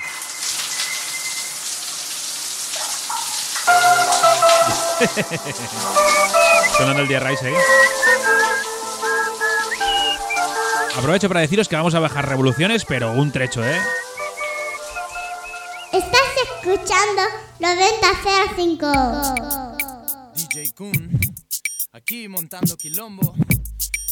Sonando 6.78 7.04
el 7.04 7.08
día 7.08 7.20
Rise 7.22 7.48
ahí. 7.48 7.54
Aprovecho 11.00 11.30
para 11.30 11.40
deciros 11.40 11.70
que 11.70 11.78
vamos 11.78 11.96
a 11.96 12.00
bajar 12.02 12.28
revoluciones, 12.28 12.84
pero 12.84 13.14
un 13.14 13.32
trecho, 13.32 13.64
¿eh? 13.64 13.80
Estás 15.94 16.20
escuchando 16.44 17.22
9005. 17.62 18.92
DJ 20.36 20.74
Kun, 20.74 21.18
aquí 21.94 22.28
montando 22.28 22.76
quilombo. 22.76 23.34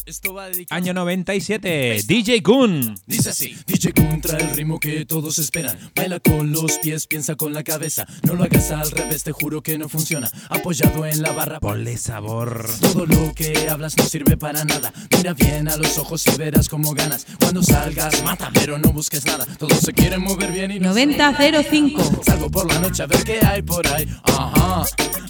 Esto 0.07 0.33
va 0.33 0.47
dedicado. 0.47 0.77
Año 0.77 0.93
97, 0.93 2.01
DJ 2.07 2.41
Kun. 2.41 2.97
Dice 3.05 3.31
así, 3.31 3.57
DJ 3.65 3.91
Kun 3.91 4.21
trae 4.21 4.41
el 4.41 4.55
ritmo 4.55 4.79
que 4.79 5.05
todos 5.05 5.37
esperan. 5.37 5.77
Baila 5.93 6.21
con 6.21 6.53
los 6.53 6.77
pies, 6.77 7.07
piensa 7.07 7.35
con 7.35 7.53
la 7.53 7.61
cabeza. 7.61 8.07
No 8.23 8.35
lo 8.35 8.45
hagas 8.45 8.71
al 8.71 8.89
revés, 8.89 9.25
te 9.25 9.33
juro 9.33 9.61
que 9.61 9.77
no 9.77 9.89
funciona. 9.89 10.31
Apoyado 10.49 11.05
en 11.05 11.21
la 11.21 11.33
barra, 11.33 11.59
ponle 11.59 11.97
sabor. 11.97 12.69
Todo 12.79 13.05
lo 13.05 13.33
que 13.33 13.67
hablas 13.69 13.97
no 13.97 14.05
sirve 14.05 14.37
para 14.37 14.63
nada. 14.63 14.93
Mira 15.17 15.33
bien 15.33 15.67
a 15.67 15.75
los 15.75 15.97
ojos 15.97 16.25
y 16.25 16.37
verás 16.37 16.69
cómo 16.69 16.93
ganas. 16.93 17.27
Cuando 17.41 17.61
salgas, 17.61 18.23
mata, 18.23 18.49
pero 18.53 18.77
no 18.77 18.93
busques 18.93 19.25
nada. 19.25 19.45
Todos 19.59 19.79
se 19.79 19.91
quieren 19.91 20.21
mover 20.21 20.53
bien 20.53 20.71
y 20.71 20.79
no 20.79 20.93
9005. 20.93 22.23
Salgo 22.23 22.49
por 22.49 22.71
la 22.71 22.79
noche 22.79 23.03
a 23.03 23.07
ver 23.07 23.25
qué 23.25 23.45
hay 23.45 23.61
por 23.61 23.85
ahí. 23.87 24.07
Ajá, 24.23 24.85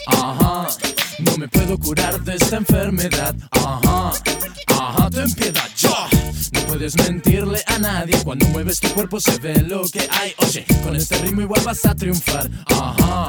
ajá. 0.05 0.67
No 1.19 1.35
me 1.37 1.47
puedo 1.47 1.77
curar 1.79 2.23
de 2.23 2.35
esta 2.35 2.57
enfermedad. 2.57 3.35
Ajá, 3.51 4.11
ajá. 4.67 5.09
Ten 5.09 5.33
piedad, 5.33 5.67
yo. 5.75 5.89
No 6.51 6.59
puedes 6.67 6.95
mentirle 6.95 7.59
a 7.65 7.79
nadie. 7.79 8.21
Cuando 8.23 8.45
mueves 8.47 8.79
tu 8.79 8.89
cuerpo 8.89 9.19
se 9.19 9.37
ve 9.39 9.55
lo 9.61 9.81
que 9.89 10.07
hay. 10.11 10.33
Oye, 10.37 10.65
con 10.83 10.95
este 10.95 11.17
ritmo 11.19 11.41
igual 11.41 11.61
vas 11.65 11.85
a 11.85 11.95
triunfar. 11.95 12.49
Ajá, 12.67 13.27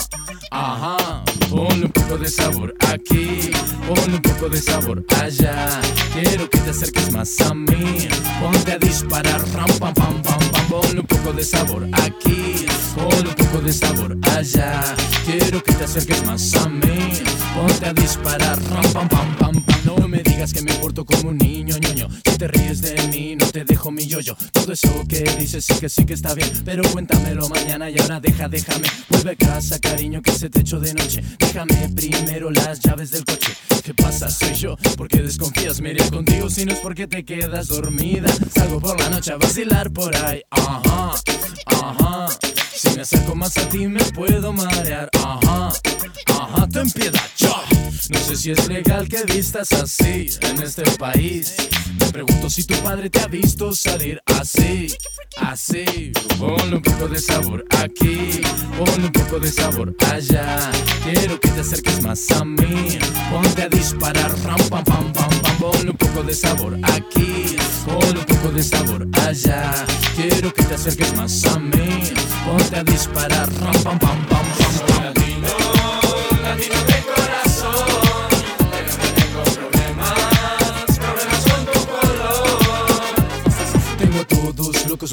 ajá. 0.50 1.24
Ponle 1.48 1.86
un 1.86 1.92
poco 1.92 2.18
de 2.18 2.28
sabor 2.28 2.74
aquí. 2.92 3.50
Ponle 3.86 4.16
un 4.16 4.22
poco 4.22 4.50
de 4.50 4.60
sabor 4.60 5.04
allá. 5.22 5.80
Quiero 6.12 6.50
que 6.50 6.58
te 6.58 6.70
acerques 6.70 7.10
más 7.12 7.40
a 7.40 7.54
mí. 7.54 8.08
Ponte 8.40 8.72
a 8.72 8.78
disparar. 8.78 9.40
Ram, 9.54 9.68
pam, 9.78 9.94
pam, 9.94 10.22
pam, 10.22 10.50
pam. 10.50 10.57
Ponle 10.68 11.00
un 11.00 11.06
poco 11.06 11.32
de 11.32 11.42
sabor 11.42 11.88
aquí. 11.92 12.66
Ponle 12.94 13.28
un 13.30 13.34
poco 13.34 13.60
de 13.60 13.72
sabor 13.72 14.16
allá. 14.32 14.94
Quiero 15.24 15.62
que 15.62 15.72
te 15.72 15.84
acerques 15.84 16.24
más 16.26 16.54
a 16.56 16.68
mí. 16.68 17.12
Ponte 17.54 17.86
a 17.86 17.92
disparar. 17.92 18.58
No 19.84 20.08
me 20.08 20.22
digas 20.22 20.52
que 20.52 20.62
me 20.62 20.72
porto 20.74 21.04
como 21.04 21.30
un 21.30 21.38
niño, 21.38 21.76
ñoño. 21.78 22.08
Si 22.24 22.36
te 22.36 22.48
ríes 22.48 22.82
de 22.82 22.94
mí, 23.08 23.36
no 23.36 23.46
te 23.46 23.64
dejo 23.64 23.90
mi 23.90 24.06
yoyo. 24.06 24.36
Todo 24.52 24.72
eso 24.72 25.04
que 25.08 25.22
dices 25.38 25.64
sí 25.64 25.74
que 25.80 25.88
sí 25.88 26.04
que 26.04 26.14
está 26.14 26.34
bien. 26.34 26.50
Pero 26.64 26.82
cuéntamelo 26.92 27.48
mañana 27.48 27.88
y 27.90 27.98
ahora 27.98 28.20
deja, 28.20 28.48
déjame. 28.48 28.88
Vuelve 29.08 29.32
a 29.32 29.36
casa, 29.36 29.78
cariño, 29.78 30.20
que 30.22 30.32
se 30.32 30.50
te 30.50 30.60
echó 30.60 30.78
de 30.78 30.92
noche. 30.94 31.22
Déjame 31.38 31.88
primero 31.94 32.50
las 32.50 32.80
llaves 32.80 33.10
del 33.10 33.24
coche. 33.24 33.52
¿Qué 33.82 33.94
pasa? 33.94 34.28
Soy 34.28 34.54
yo. 34.54 34.76
¿Por 34.96 35.08
qué 35.08 35.22
desconfías? 35.22 35.80
Me 35.80 35.90
iría 35.90 36.10
contigo 36.10 36.50
si 36.50 36.66
no 36.66 36.72
es 36.72 36.78
porque 36.80 37.06
te 37.06 37.24
quedas 37.24 37.68
dormida. 37.68 38.28
Salgo 38.54 38.80
por 38.80 39.00
la 39.00 39.08
noche 39.08 39.32
a 39.32 39.36
vacilar 39.36 39.90
por 39.90 40.14
ahí. 40.14 40.42
Ajá, 40.58 41.14
ajá. 41.66 42.26
Si 42.74 42.90
me 42.90 43.02
acerco 43.02 43.34
más 43.34 43.56
a 43.56 43.68
ti 43.68 43.86
me 43.86 44.02
puedo 44.12 44.52
marear. 44.52 45.08
Ajá, 45.18 45.70
ajá. 46.26 46.68
Ten 46.68 46.90
piedad, 46.90 47.28
yo. 47.36 47.54
No 48.10 48.18
sé 48.20 48.36
si 48.36 48.50
es 48.52 48.68
legal 48.68 49.08
que 49.08 49.24
vistas 49.24 49.72
así 49.72 50.28
en 50.40 50.62
este 50.62 50.82
país. 50.92 51.54
Me 52.00 52.06
pregunto 52.12 52.48
si 52.48 52.64
tu 52.64 52.74
padre 52.82 53.10
te 53.10 53.20
ha 53.20 53.26
visto 53.26 53.74
salir 53.74 54.20
así, 54.26 54.88
así. 55.38 56.12
Ponle 56.38 56.76
un 56.76 56.82
poco 56.82 57.08
de 57.08 57.18
sabor 57.18 57.64
aquí, 57.82 58.40
ponle 58.78 59.06
un 59.06 59.12
poco 59.12 59.38
de 59.40 59.50
sabor 59.50 59.94
allá. 60.10 60.70
Quiero 61.04 61.38
que 61.40 61.48
te 61.48 61.60
acerques 61.60 62.02
más 62.02 62.30
a 62.30 62.44
mí. 62.44 62.98
Ponte 63.30 63.62
a 63.62 63.68
disparar, 63.68 64.30
ram, 64.44 64.58
pam, 64.68 64.84
pam, 64.84 65.12
pam, 65.12 65.30
pam. 65.42 65.88
Un 65.88 65.96
poco 65.96 66.22
de 66.22 66.34
sabor 66.34 66.78
aquí, 66.82 67.56
ponle 67.84 68.20
un 68.20 68.26
poco 68.26 68.50
de 68.50 68.62
sabor 68.62 69.06
allá. 69.26 69.86
Que 70.54 70.64
te 70.64 70.74
acerques 70.74 71.14
más 71.16 71.44
a 71.46 71.58
mí. 71.58 72.12
Ponte 72.44 72.76
a 72.76 72.82
disparar, 72.84 73.48
pam, 73.50 73.82
pam, 73.82 73.98
pam, 73.98 74.37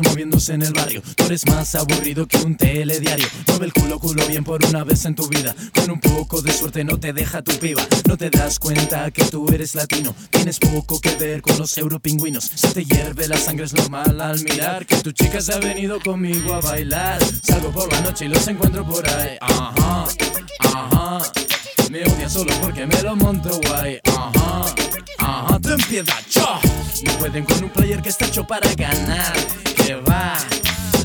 moviéndose 0.02 0.54
en 0.54 0.62
el 0.62 0.74
barrio. 0.74 1.02
Tú 1.16 1.26
eres 1.26 1.46
más 1.48 1.76
aburrido 1.76 2.28
que 2.28 2.38
un 2.38 2.56
telediario. 2.56 3.28
Mueve 3.48 3.66
el 3.66 3.74
culo, 3.74 4.00
culo 4.00 4.26
bien 4.28 4.44
por 4.44 4.64
una 4.66 4.84
vez 4.84 5.06
en 5.06 5.16
tu 5.16 5.28
vida. 5.28 5.56
Con 5.74 5.92
un 5.92 6.00
poco 6.00 6.42
de 6.42 6.52
suerte 6.52 6.84
no 6.84 7.00
te 7.00 7.14
deja 7.14 7.42
tu 7.42 7.58
piba. 7.60 7.86
No 8.08 8.18
te 8.18 8.30
das 8.30 8.60
cuenta 8.60 9.12
que 9.12 9.24
tú 9.26 9.48
eres 9.54 9.76
latino. 9.76 10.16
Tienes 10.30 10.60
poco 10.60 11.00
que 11.00 11.16
ver 11.16 11.42
con 11.42 11.58
los 11.58 11.78
europingüinos. 11.78 12.44
Se 12.44 12.70
te 12.70 12.84
hierve 12.84 13.28
la 13.28 13.38
sangre, 13.38 13.66
es 13.66 13.74
normal 13.74 14.20
al 14.22 14.42
mirar 14.44 14.86
que 14.86 14.98
tu 14.98 15.12
chica 15.12 15.42
se 15.42 15.54
ha 15.54 15.60
venido 15.60 16.00
conmigo 16.00 16.54
a 16.54 16.62
bailar. 16.62 17.20
Salgo 17.44 17.72
por 17.72 17.92
la 17.92 18.02
noche 18.02 18.26
y 18.26 18.28
los 18.30 18.48
encuentro 18.48 18.86
por 18.86 19.08
ahí. 19.08 19.38
Ajá, 19.42 20.06
ajá. 20.60 21.32
Me 21.90 22.04
odia 22.04 22.30
solo 22.30 22.54
porque 22.62 22.86
me 22.86 23.02
lo 23.02 23.16
monto 23.16 23.60
guay. 23.68 24.00
Ajá, 24.06 24.66
ajá. 25.20 25.60
Ten 25.60 25.78
piedad, 25.90 26.22
yo. 26.30 26.60
No 27.06 27.12
pueden 27.20 27.46
con 27.46 27.64
un 27.64 27.70
player 27.70 28.02
que 28.02 28.10
está 28.10 28.26
hecho 28.26 28.46
para 28.46 28.74
ganar. 28.76 29.34
Que 29.86 29.94
va. 29.98 30.36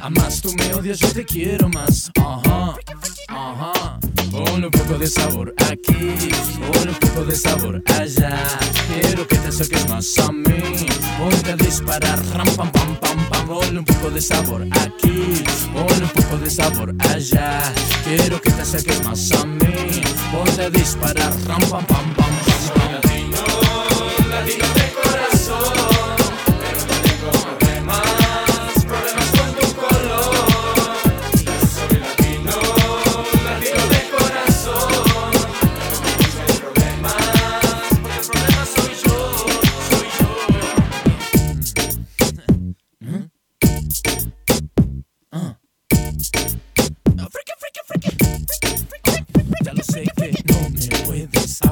A 0.01 0.09
más 0.09 0.41
tú 0.41 0.55
me 0.55 0.73
odias, 0.73 0.99
yo 1.01 1.13
te 1.13 1.23
quiero 1.27 1.69
más. 1.69 2.11
Ajá, 2.19 2.75
ajá. 3.29 4.01
Ponle 4.31 4.67
un 4.67 4.71
poco 4.71 4.97
de 4.97 5.07
sabor 5.07 5.55
aquí, 5.71 6.17
ponle 6.73 6.91
un 6.91 6.99
poco 6.99 7.25
de 7.27 7.37
sabor 7.37 7.83
allá. 7.99 8.39
Quiero 8.89 9.27
que 9.29 9.37
te 9.37 9.49
acerques 9.49 9.87
más 9.87 10.17
a 10.19 10.33
mí. 10.33 10.87
Ponte 11.19 11.53
a 11.53 11.57
disparar, 11.57 12.25
ram, 12.33 12.47
pam, 12.57 12.73
pam, 12.73 12.97
pam, 12.97 13.29
pam. 13.29 13.47
ponle 13.47 13.79
un 13.81 13.85
poco 13.85 14.11
de 14.11 14.23
sabor 14.23 14.67
aquí, 14.71 15.45
ponle 15.75 16.05
un 16.05 16.11
poco 16.11 16.39
de 16.39 16.49
sabor 16.49 16.95
allá. 17.01 17.61
Quiero 18.05 18.41
que 18.41 18.51
te 18.51 18.63
acerques 18.63 19.05
más 19.05 19.31
a 19.33 19.45
mí, 19.45 20.01
ponte 20.33 20.63
a 20.63 20.71
disparar, 20.71 21.35
ram 21.47 21.61
pam 21.69 21.85
pam 21.85 22.15
pam. 22.15 22.33
Soy 22.67 22.93
latino, 22.93 23.45
latino 24.31 24.80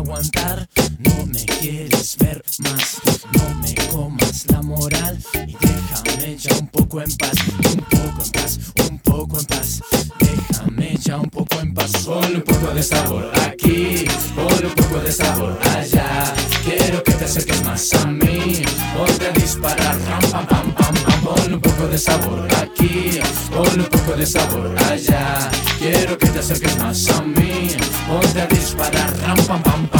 no 0.08 1.26
me 1.26 1.44
quieres 1.60 2.16
ver 2.18 2.42
más, 2.60 2.98
no 3.34 3.54
me 3.60 3.74
comas 3.92 4.46
la 4.50 4.62
moral. 4.62 5.18
Y 5.46 5.54
déjame 5.60 6.36
ya 6.38 6.56
un 6.56 6.66
poco 6.68 7.02
en 7.02 7.14
paz, 7.16 7.32
un 7.74 7.82
poco 7.82 8.24
en 8.24 8.30
paz, 8.32 8.58
un 8.88 8.98
poco 9.00 9.38
en 9.38 9.44
paz, 9.44 9.82
déjame 10.18 10.96
ya 10.96 11.18
un 11.18 11.28
poco 11.28 11.60
en 11.60 11.74
paz. 11.74 11.92
Ponle 12.06 12.36
un 12.36 12.42
poco 12.42 12.72
de 12.72 12.82
sabor 12.82 13.30
aquí, 13.46 14.06
ponle 14.34 14.66
un 14.68 14.74
poco 14.74 14.98
de 15.00 15.12
sabor 15.12 15.58
allá, 15.76 16.34
quiero 16.64 17.04
que 17.04 17.12
te 17.12 17.24
acerques 17.26 17.62
más 17.64 17.92
a 17.92 18.06
mí, 18.06 18.62
ponte 18.96 19.26
a 19.26 19.32
disparar, 19.32 19.98
ram 20.06 20.30
pam 20.30 20.46
pam 20.46 20.74
pam 20.74 20.94
pam, 21.04 21.52
un 21.52 21.60
poco 21.60 21.86
de 21.86 21.98
sabor 21.98 22.48
aquí, 22.62 23.20
ponle 23.50 23.82
un 23.82 23.90
poco 23.90 24.16
de 24.16 24.24
sabor 24.24 24.74
allá, 24.90 25.50
quiero 25.78 26.16
que 26.16 26.28
te 26.28 26.38
acerques 26.38 26.78
más 26.78 27.08
a 27.10 27.20
mí, 27.20 27.68
ponte 28.08 28.40
a 28.40 28.46
disparar, 28.46 29.14
ram 29.20 29.36
pam 29.46 29.62
pam 29.62 29.86
pam 29.88 29.97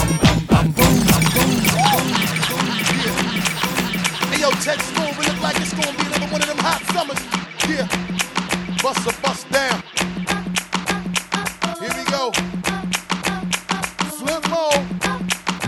Yeah. 7.68 7.86
Bust 8.82 9.06
a 9.06 9.20
bust 9.20 9.50
down. 9.50 9.87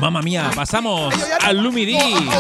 Mamma 0.01 0.23
mía, 0.23 0.51
pasamos 0.55 1.15
al 1.45 1.59
Lumi 1.59 1.85
D 1.85 1.93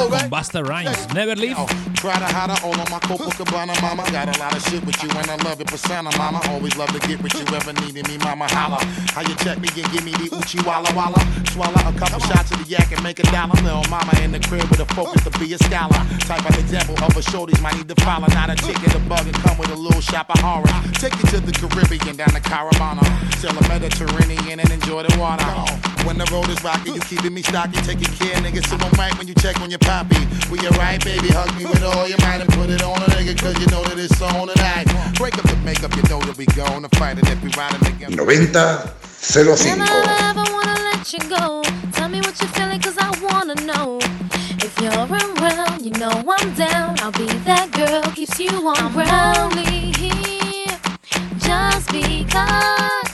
con 0.08 0.30
Busta 0.30 0.62
Rhymes. 0.62 1.12
Never 1.12 1.36
Leave. 1.36 1.56
Prada 2.00 2.26
Hada, 2.26 2.56
all 2.64 2.72
on 2.72 2.88
my 2.90 2.98
Copacabana, 3.00 3.78
mama. 3.82 4.02
Got 4.10 4.34
a 4.34 4.40
lot 4.40 4.56
of 4.56 4.62
shit 4.64 4.82
with 4.86 4.96
you 5.02 5.10
and 5.10 5.28
I 5.30 5.36
love 5.44 5.60
it, 5.60 5.66
persona, 5.66 6.10
mama. 6.16 6.40
Always 6.48 6.74
love 6.78 6.88
to 6.98 7.06
get 7.06 7.22
with 7.22 7.34
you, 7.34 7.44
ever 7.54 7.74
needed 7.84 8.08
me, 8.08 8.16
mama. 8.16 8.46
Holla. 8.48 8.78
How 9.12 9.20
you 9.20 9.34
check 9.44 9.60
me 9.60 9.68
and 9.76 9.92
give 9.92 10.04
me 10.04 10.12
the 10.12 10.34
Uchi 10.34 10.58
Walla 10.64 10.88
Walla. 10.96 11.20
Swallow 11.52 11.76
a 11.84 11.92
couple 11.98 12.20
shots 12.20 12.50
of 12.50 12.64
the 12.64 12.64
yak 12.66 12.90
and 12.92 13.02
make 13.02 13.18
a 13.18 13.24
dollar. 13.24 13.52
Little 13.60 13.84
mama 13.90 14.12
in 14.22 14.32
the 14.32 14.40
crib 14.40 14.64
with 14.70 14.80
a 14.80 14.86
focus 14.94 15.22
to 15.24 15.30
be 15.38 15.52
a 15.52 15.58
scholar. 15.58 16.00
Type 16.24 16.48
of 16.48 16.56
example 16.58 16.96
of 17.04 17.14
a 17.14 17.20
shorties 17.20 17.60
might 17.60 17.76
need 17.76 17.88
to 17.88 17.98
follow. 18.02 18.26
Not 18.28 18.48
a 18.48 18.56
ticket, 18.56 18.94
a 18.94 18.98
bug, 19.00 19.26
and 19.26 19.36
come 19.44 19.58
with 19.58 19.70
a 19.70 19.76
little 19.76 20.00
shop 20.00 20.30
of 20.30 20.40
horror. 20.40 20.64
Take 20.94 21.12
you 21.20 21.28
to 21.36 21.40
the 21.40 21.52
Caribbean, 21.52 22.16
down 22.16 22.32
to 22.32 22.40
Caravana. 22.40 23.04
Sail 23.36 23.52
the 23.52 23.68
Mediterranean 23.68 24.60
and 24.60 24.70
enjoy 24.70 25.02
the 25.02 25.12
water. 25.20 25.44
When 26.06 26.18
the 26.18 26.26
road 26.32 26.48
is 26.48 26.62
rocky, 26.64 26.90
you 26.92 27.00
keeping 27.00 27.34
me 27.34 27.42
stocky, 27.42 27.80
taking 27.82 28.10
care, 28.18 28.36
nigga. 28.42 28.66
So 28.66 28.76
don't 28.76 28.96
right 28.98 29.16
when 29.18 29.28
you 29.28 29.34
check 29.34 29.60
on 29.60 29.70
your 29.70 29.78
poppy. 29.78 30.18
We 30.50 30.58
alright, 30.66 31.02
baby, 31.04 31.28
hug 31.28 31.54
me 31.56 31.64
with 31.66 31.82
all 31.82 32.08
your 32.08 32.18
might 32.18 32.40
and 32.40 32.50
put 32.50 32.70
it 32.70 32.82
on 32.82 32.98
a 33.02 33.06
nigga, 33.14 33.38
cause 33.38 33.58
you 33.60 33.66
know 33.66 33.82
that 33.84 33.98
it's 33.98 34.20
on 34.20 34.48
tonight. 34.48 34.86
Break 35.16 35.38
up 35.38 35.44
the 35.44 35.56
makeup, 35.64 35.94
you 35.96 36.02
know 36.08 36.20
that 36.22 36.36
we 36.36 36.46
gonna 36.46 36.88
fight 36.96 37.18
it 37.18 37.28
if 37.28 37.42
we 37.42 37.50
riding 37.56 37.80
together. 37.80 38.16
90 38.16 38.46
05. 38.48 39.78
Never 39.78 40.44
wanna 40.52 40.74
let 40.90 41.12
you 41.12 41.20
go. 41.28 41.62
Tell 41.92 42.08
me 42.08 42.20
what 42.20 42.40
you're 42.40 42.50
feeling, 42.56 42.80
cause 42.80 42.96
I 42.98 43.10
wanna 43.22 43.54
know. 43.66 43.98
If 44.62 44.78
you're 44.80 44.92
around, 44.92 45.84
you 45.84 45.92
know 45.92 46.24
I'm 46.26 46.54
down. 46.54 46.98
I'll 47.00 47.12
be 47.12 47.26
that 47.44 47.70
girl, 47.72 48.02
keeps 48.12 48.38
you 48.40 48.50
on 48.66 48.76
I'm 48.78 48.92
ground. 48.92 49.52
only 49.52 49.92
here 49.92 50.78
just 51.38 51.92
because 51.92 53.08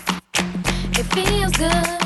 it 0.98 1.06
feels 1.14 1.52
good. 1.56 2.05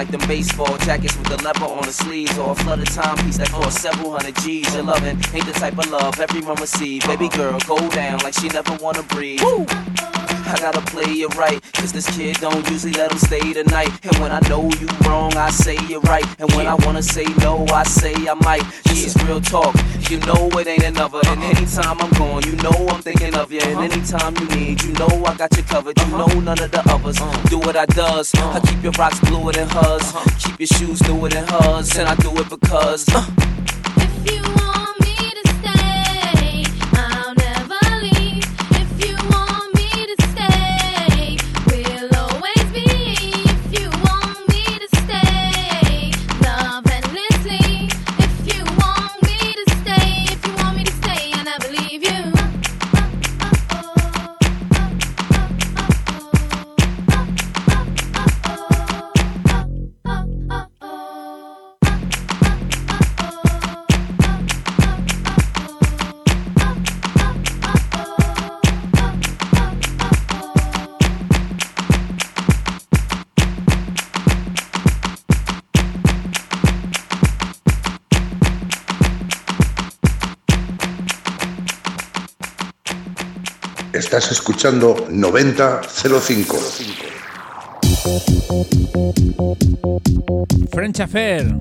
like 0.00 0.08
them 0.08 0.26
baseball 0.26 0.79
sleeves, 2.76 2.94
the 2.94 3.02
timepiece 3.02 3.38
that 3.38 3.48
cost 3.50 3.78
several 3.78 4.12
hundred 4.12 4.36
G's. 4.42 4.74
Your 4.74 4.84
loving 4.84 5.18
ain't 5.34 5.46
the 5.46 5.52
type 5.52 5.78
of 5.78 5.90
love 5.90 6.18
everyone 6.20 6.56
receive. 6.56 7.06
Baby 7.06 7.28
girl, 7.28 7.58
go 7.66 7.76
down 7.90 8.18
like 8.20 8.34
she 8.34 8.48
never 8.48 8.76
wanna 8.80 9.02
breathe. 9.02 9.40
I 9.42 10.58
gotta 10.58 10.80
play 10.80 11.22
it 11.22 11.36
right, 11.36 11.62
cause 11.74 11.92
this 11.92 12.08
kid 12.16 12.36
don't 12.40 12.68
usually 12.70 12.92
let 12.94 13.12
him 13.12 13.18
stay 13.18 13.52
tonight. 13.52 13.90
And 14.02 14.16
when 14.18 14.32
I 14.32 14.40
know 14.48 14.68
you 14.80 14.88
wrong, 15.06 15.36
I 15.36 15.50
say 15.50 15.76
you're 15.88 16.00
right. 16.02 16.26
And 16.40 16.50
when 16.52 16.66
I 16.66 16.74
wanna 16.86 17.02
say 17.02 17.24
no, 17.40 17.64
I 17.72 17.84
say 17.84 18.14
I 18.14 18.34
might. 18.34 18.64
This 18.84 19.06
is 19.06 19.24
real 19.24 19.40
talk, 19.40 19.74
you 20.10 20.18
know 20.20 20.48
it 20.58 20.66
ain't 20.66 20.82
another. 20.82 21.20
And 21.26 21.42
anytime 21.42 22.00
I'm 22.00 22.10
gone, 22.10 22.42
you 22.44 22.56
know 22.56 22.88
I'm 22.88 23.02
thinking 23.02 23.34
of 23.34 23.52
you. 23.52 23.60
And 23.60 23.92
anytime 23.92 24.36
you 24.36 24.46
need, 24.56 24.82
you 24.82 24.92
know 24.94 25.08
I 25.24 25.34
got 25.36 25.56
you 25.56 25.62
covered. 25.62 25.98
You 25.98 26.06
know 26.08 26.26
none 26.40 26.60
of 26.60 26.70
the 26.70 26.82
others 26.90 27.18
do 27.48 27.58
what 27.58 27.76
I 27.76 27.86
does. 27.86 28.34
I 28.34 28.60
keep 28.60 28.82
your 28.82 28.92
rocks 28.98 29.20
bluer 29.20 29.52
than 29.52 29.68
hers, 29.68 30.12
keep 30.42 30.58
your 30.58 30.66
shoes 30.66 31.00
newer 31.02 31.28
than 31.28 31.46
hers. 31.46 31.96
And 31.96 32.08
I 32.08 32.14
do 32.16 32.30
it 32.38 32.48
because. 32.48 32.59
Uh, 32.70 32.96
If 32.96 34.32
you 34.32 34.42
want 34.42 34.99
Estás 83.92 84.30
escuchando 84.30 85.06
9005. 85.10 86.56
French 90.72 91.00
Affair. 91.00 91.56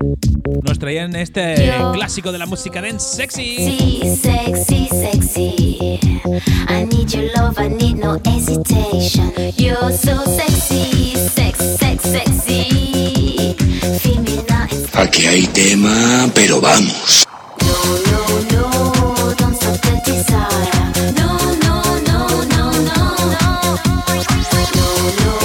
Nos 0.64 0.78
traían 0.80 1.16
este 1.16 1.66
Yo. 1.68 1.92
clásico 1.94 2.32
de 2.32 2.38
la 2.38 2.46
música 2.46 2.82
dance 2.82 3.16
sexy. 3.16 3.58
Sexy, 3.58 4.18
sexy, 4.22 4.88
sexy. 4.90 6.00
I 6.68 6.86
need 6.86 7.10
your 7.10 7.26
love, 7.36 7.58
I 7.58 7.70
need 7.70 7.96
no 7.98 8.20
hesitation. 8.26 9.32
You're 9.58 9.92
so 9.92 10.24
sexy, 10.26 11.16
sex, 11.16 11.58
sex, 11.80 12.04
sexy. 12.04 13.56
It's 13.92 14.96
Aquí 14.96 15.26
hay 15.26 15.48
tema, 15.48 16.30
pero 16.36 16.62
vamos. 16.62 17.26
no, 17.62 17.96
no, 18.52 19.34
don't 19.36 19.56
stop 19.56 19.80
the 19.82 20.02
desire. 20.06 20.70
Yeah, 21.16 21.39
know. 25.16 25.39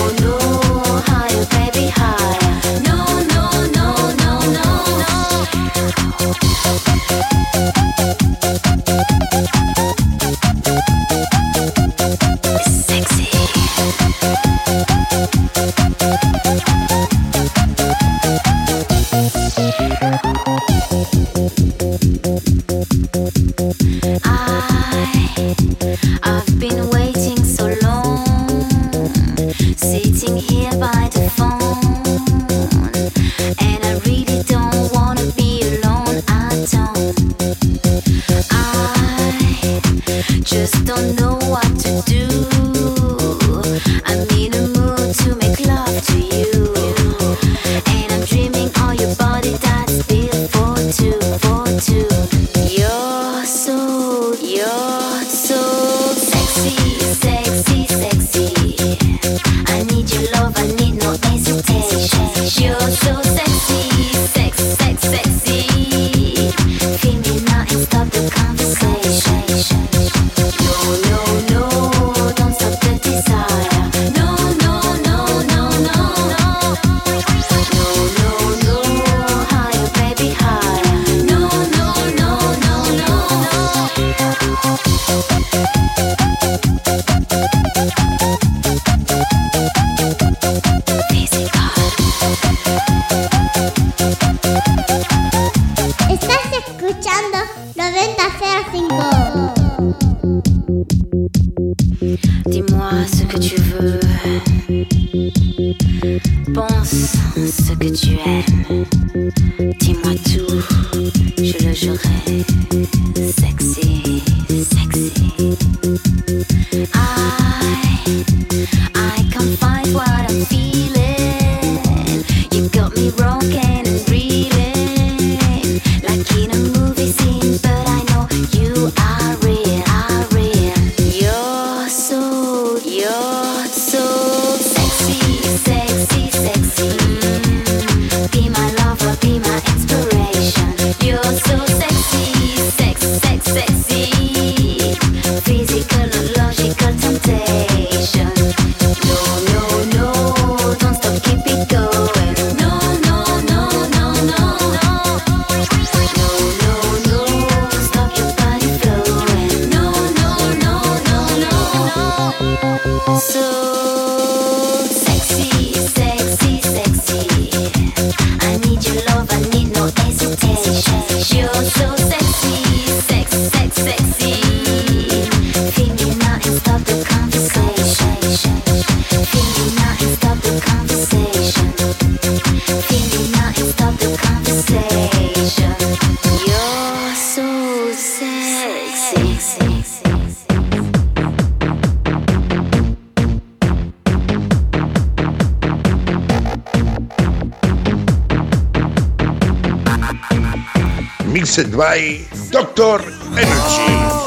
mixed 201.57 201.77
by 201.77 202.19
Dr. 202.51 203.01
Energy. 203.39 204.25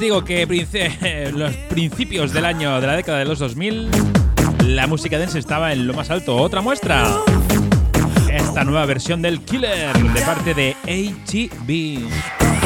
digo 0.00 0.24
que 0.24 0.44
los 1.34 1.54
principios 1.70 2.32
del 2.32 2.44
año 2.44 2.80
de 2.80 2.86
la 2.86 2.96
década 2.96 3.18
de 3.18 3.24
los 3.24 3.38
2000 3.38 3.88
la 4.66 4.86
música 4.86 5.18
dance 5.18 5.38
estaba 5.38 5.72
en 5.72 5.86
lo 5.86 5.94
más 5.94 6.10
alto. 6.10 6.36
Otra 6.36 6.60
muestra 6.60 7.20
esta 8.54 8.62
nueva 8.62 8.86
versión 8.86 9.20
del 9.20 9.40
Killer 9.40 9.92
de 9.92 10.20
parte 10.20 10.54
de 10.54 10.76
ATB. 10.84 12.63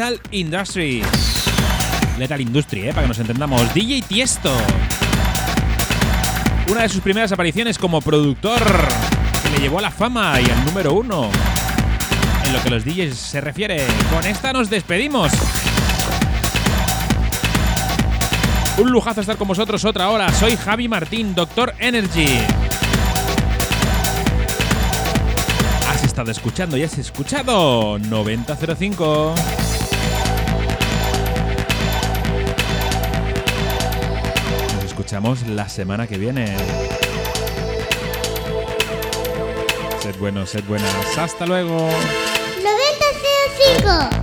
Lethal 0.00 0.20
Industries. 0.30 1.06
Lethal 2.18 2.40
Industry, 2.40 2.88
¿eh? 2.88 2.92
para 2.94 3.02
que 3.02 3.08
nos 3.08 3.18
entendamos. 3.18 3.74
DJ 3.74 4.00
Tiesto. 4.00 4.50
Una 6.70 6.84
de 6.84 6.88
sus 6.88 7.02
primeras 7.02 7.30
apariciones 7.32 7.76
como 7.76 8.00
productor 8.00 8.62
que 9.42 9.50
le 9.50 9.58
llevó 9.58 9.78
a 9.78 9.82
la 9.82 9.90
fama 9.90 10.40
y 10.40 10.50
al 10.50 10.64
número 10.64 10.94
uno. 10.94 11.28
En 12.46 12.52
lo 12.54 12.62
que 12.62 12.70
los 12.70 12.82
DJs 12.82 13.14
se 13.14 13.42
refiere. 13.42 13.84
Con 14.10 14.24
esta 14.24 14.54
nos 14.54 14.70
despedimos. 14.70 15.32
Un 18.78 18.90
lujazo 18.90 19.20
estar 19.20 19.36
con 19.36 19.48
vosotros 19.48 19.84
otra 19.84 20.08
hora. 20.08 20.32
Soy 20.32 20.56
Javi 20.56 20.88
Martín, 20.88 21.34
Doctor 21.34 21.74
Energy. 21.78 22.38
Has 25.90 26.04
estado 26.04 26.30
escuchando 26.30 26.78
y 26.78 26.84
has 26.84 26.96
escuchado 26.96 27.98
9005. 27.98 29.34
Escuchamos 35.20 35.46
la 35.54 35.68
semana 35.68 36.06
que 36.06 36.16
viene. 36.16 36.56
Sed 40.00 40.16
buenos, 40.18 40.48
sed 40.48 40.64
buenas. 40.64 40.90
Hasta 41.18 41.44
luego. 41.44 41.76
9005. 41.76 44.19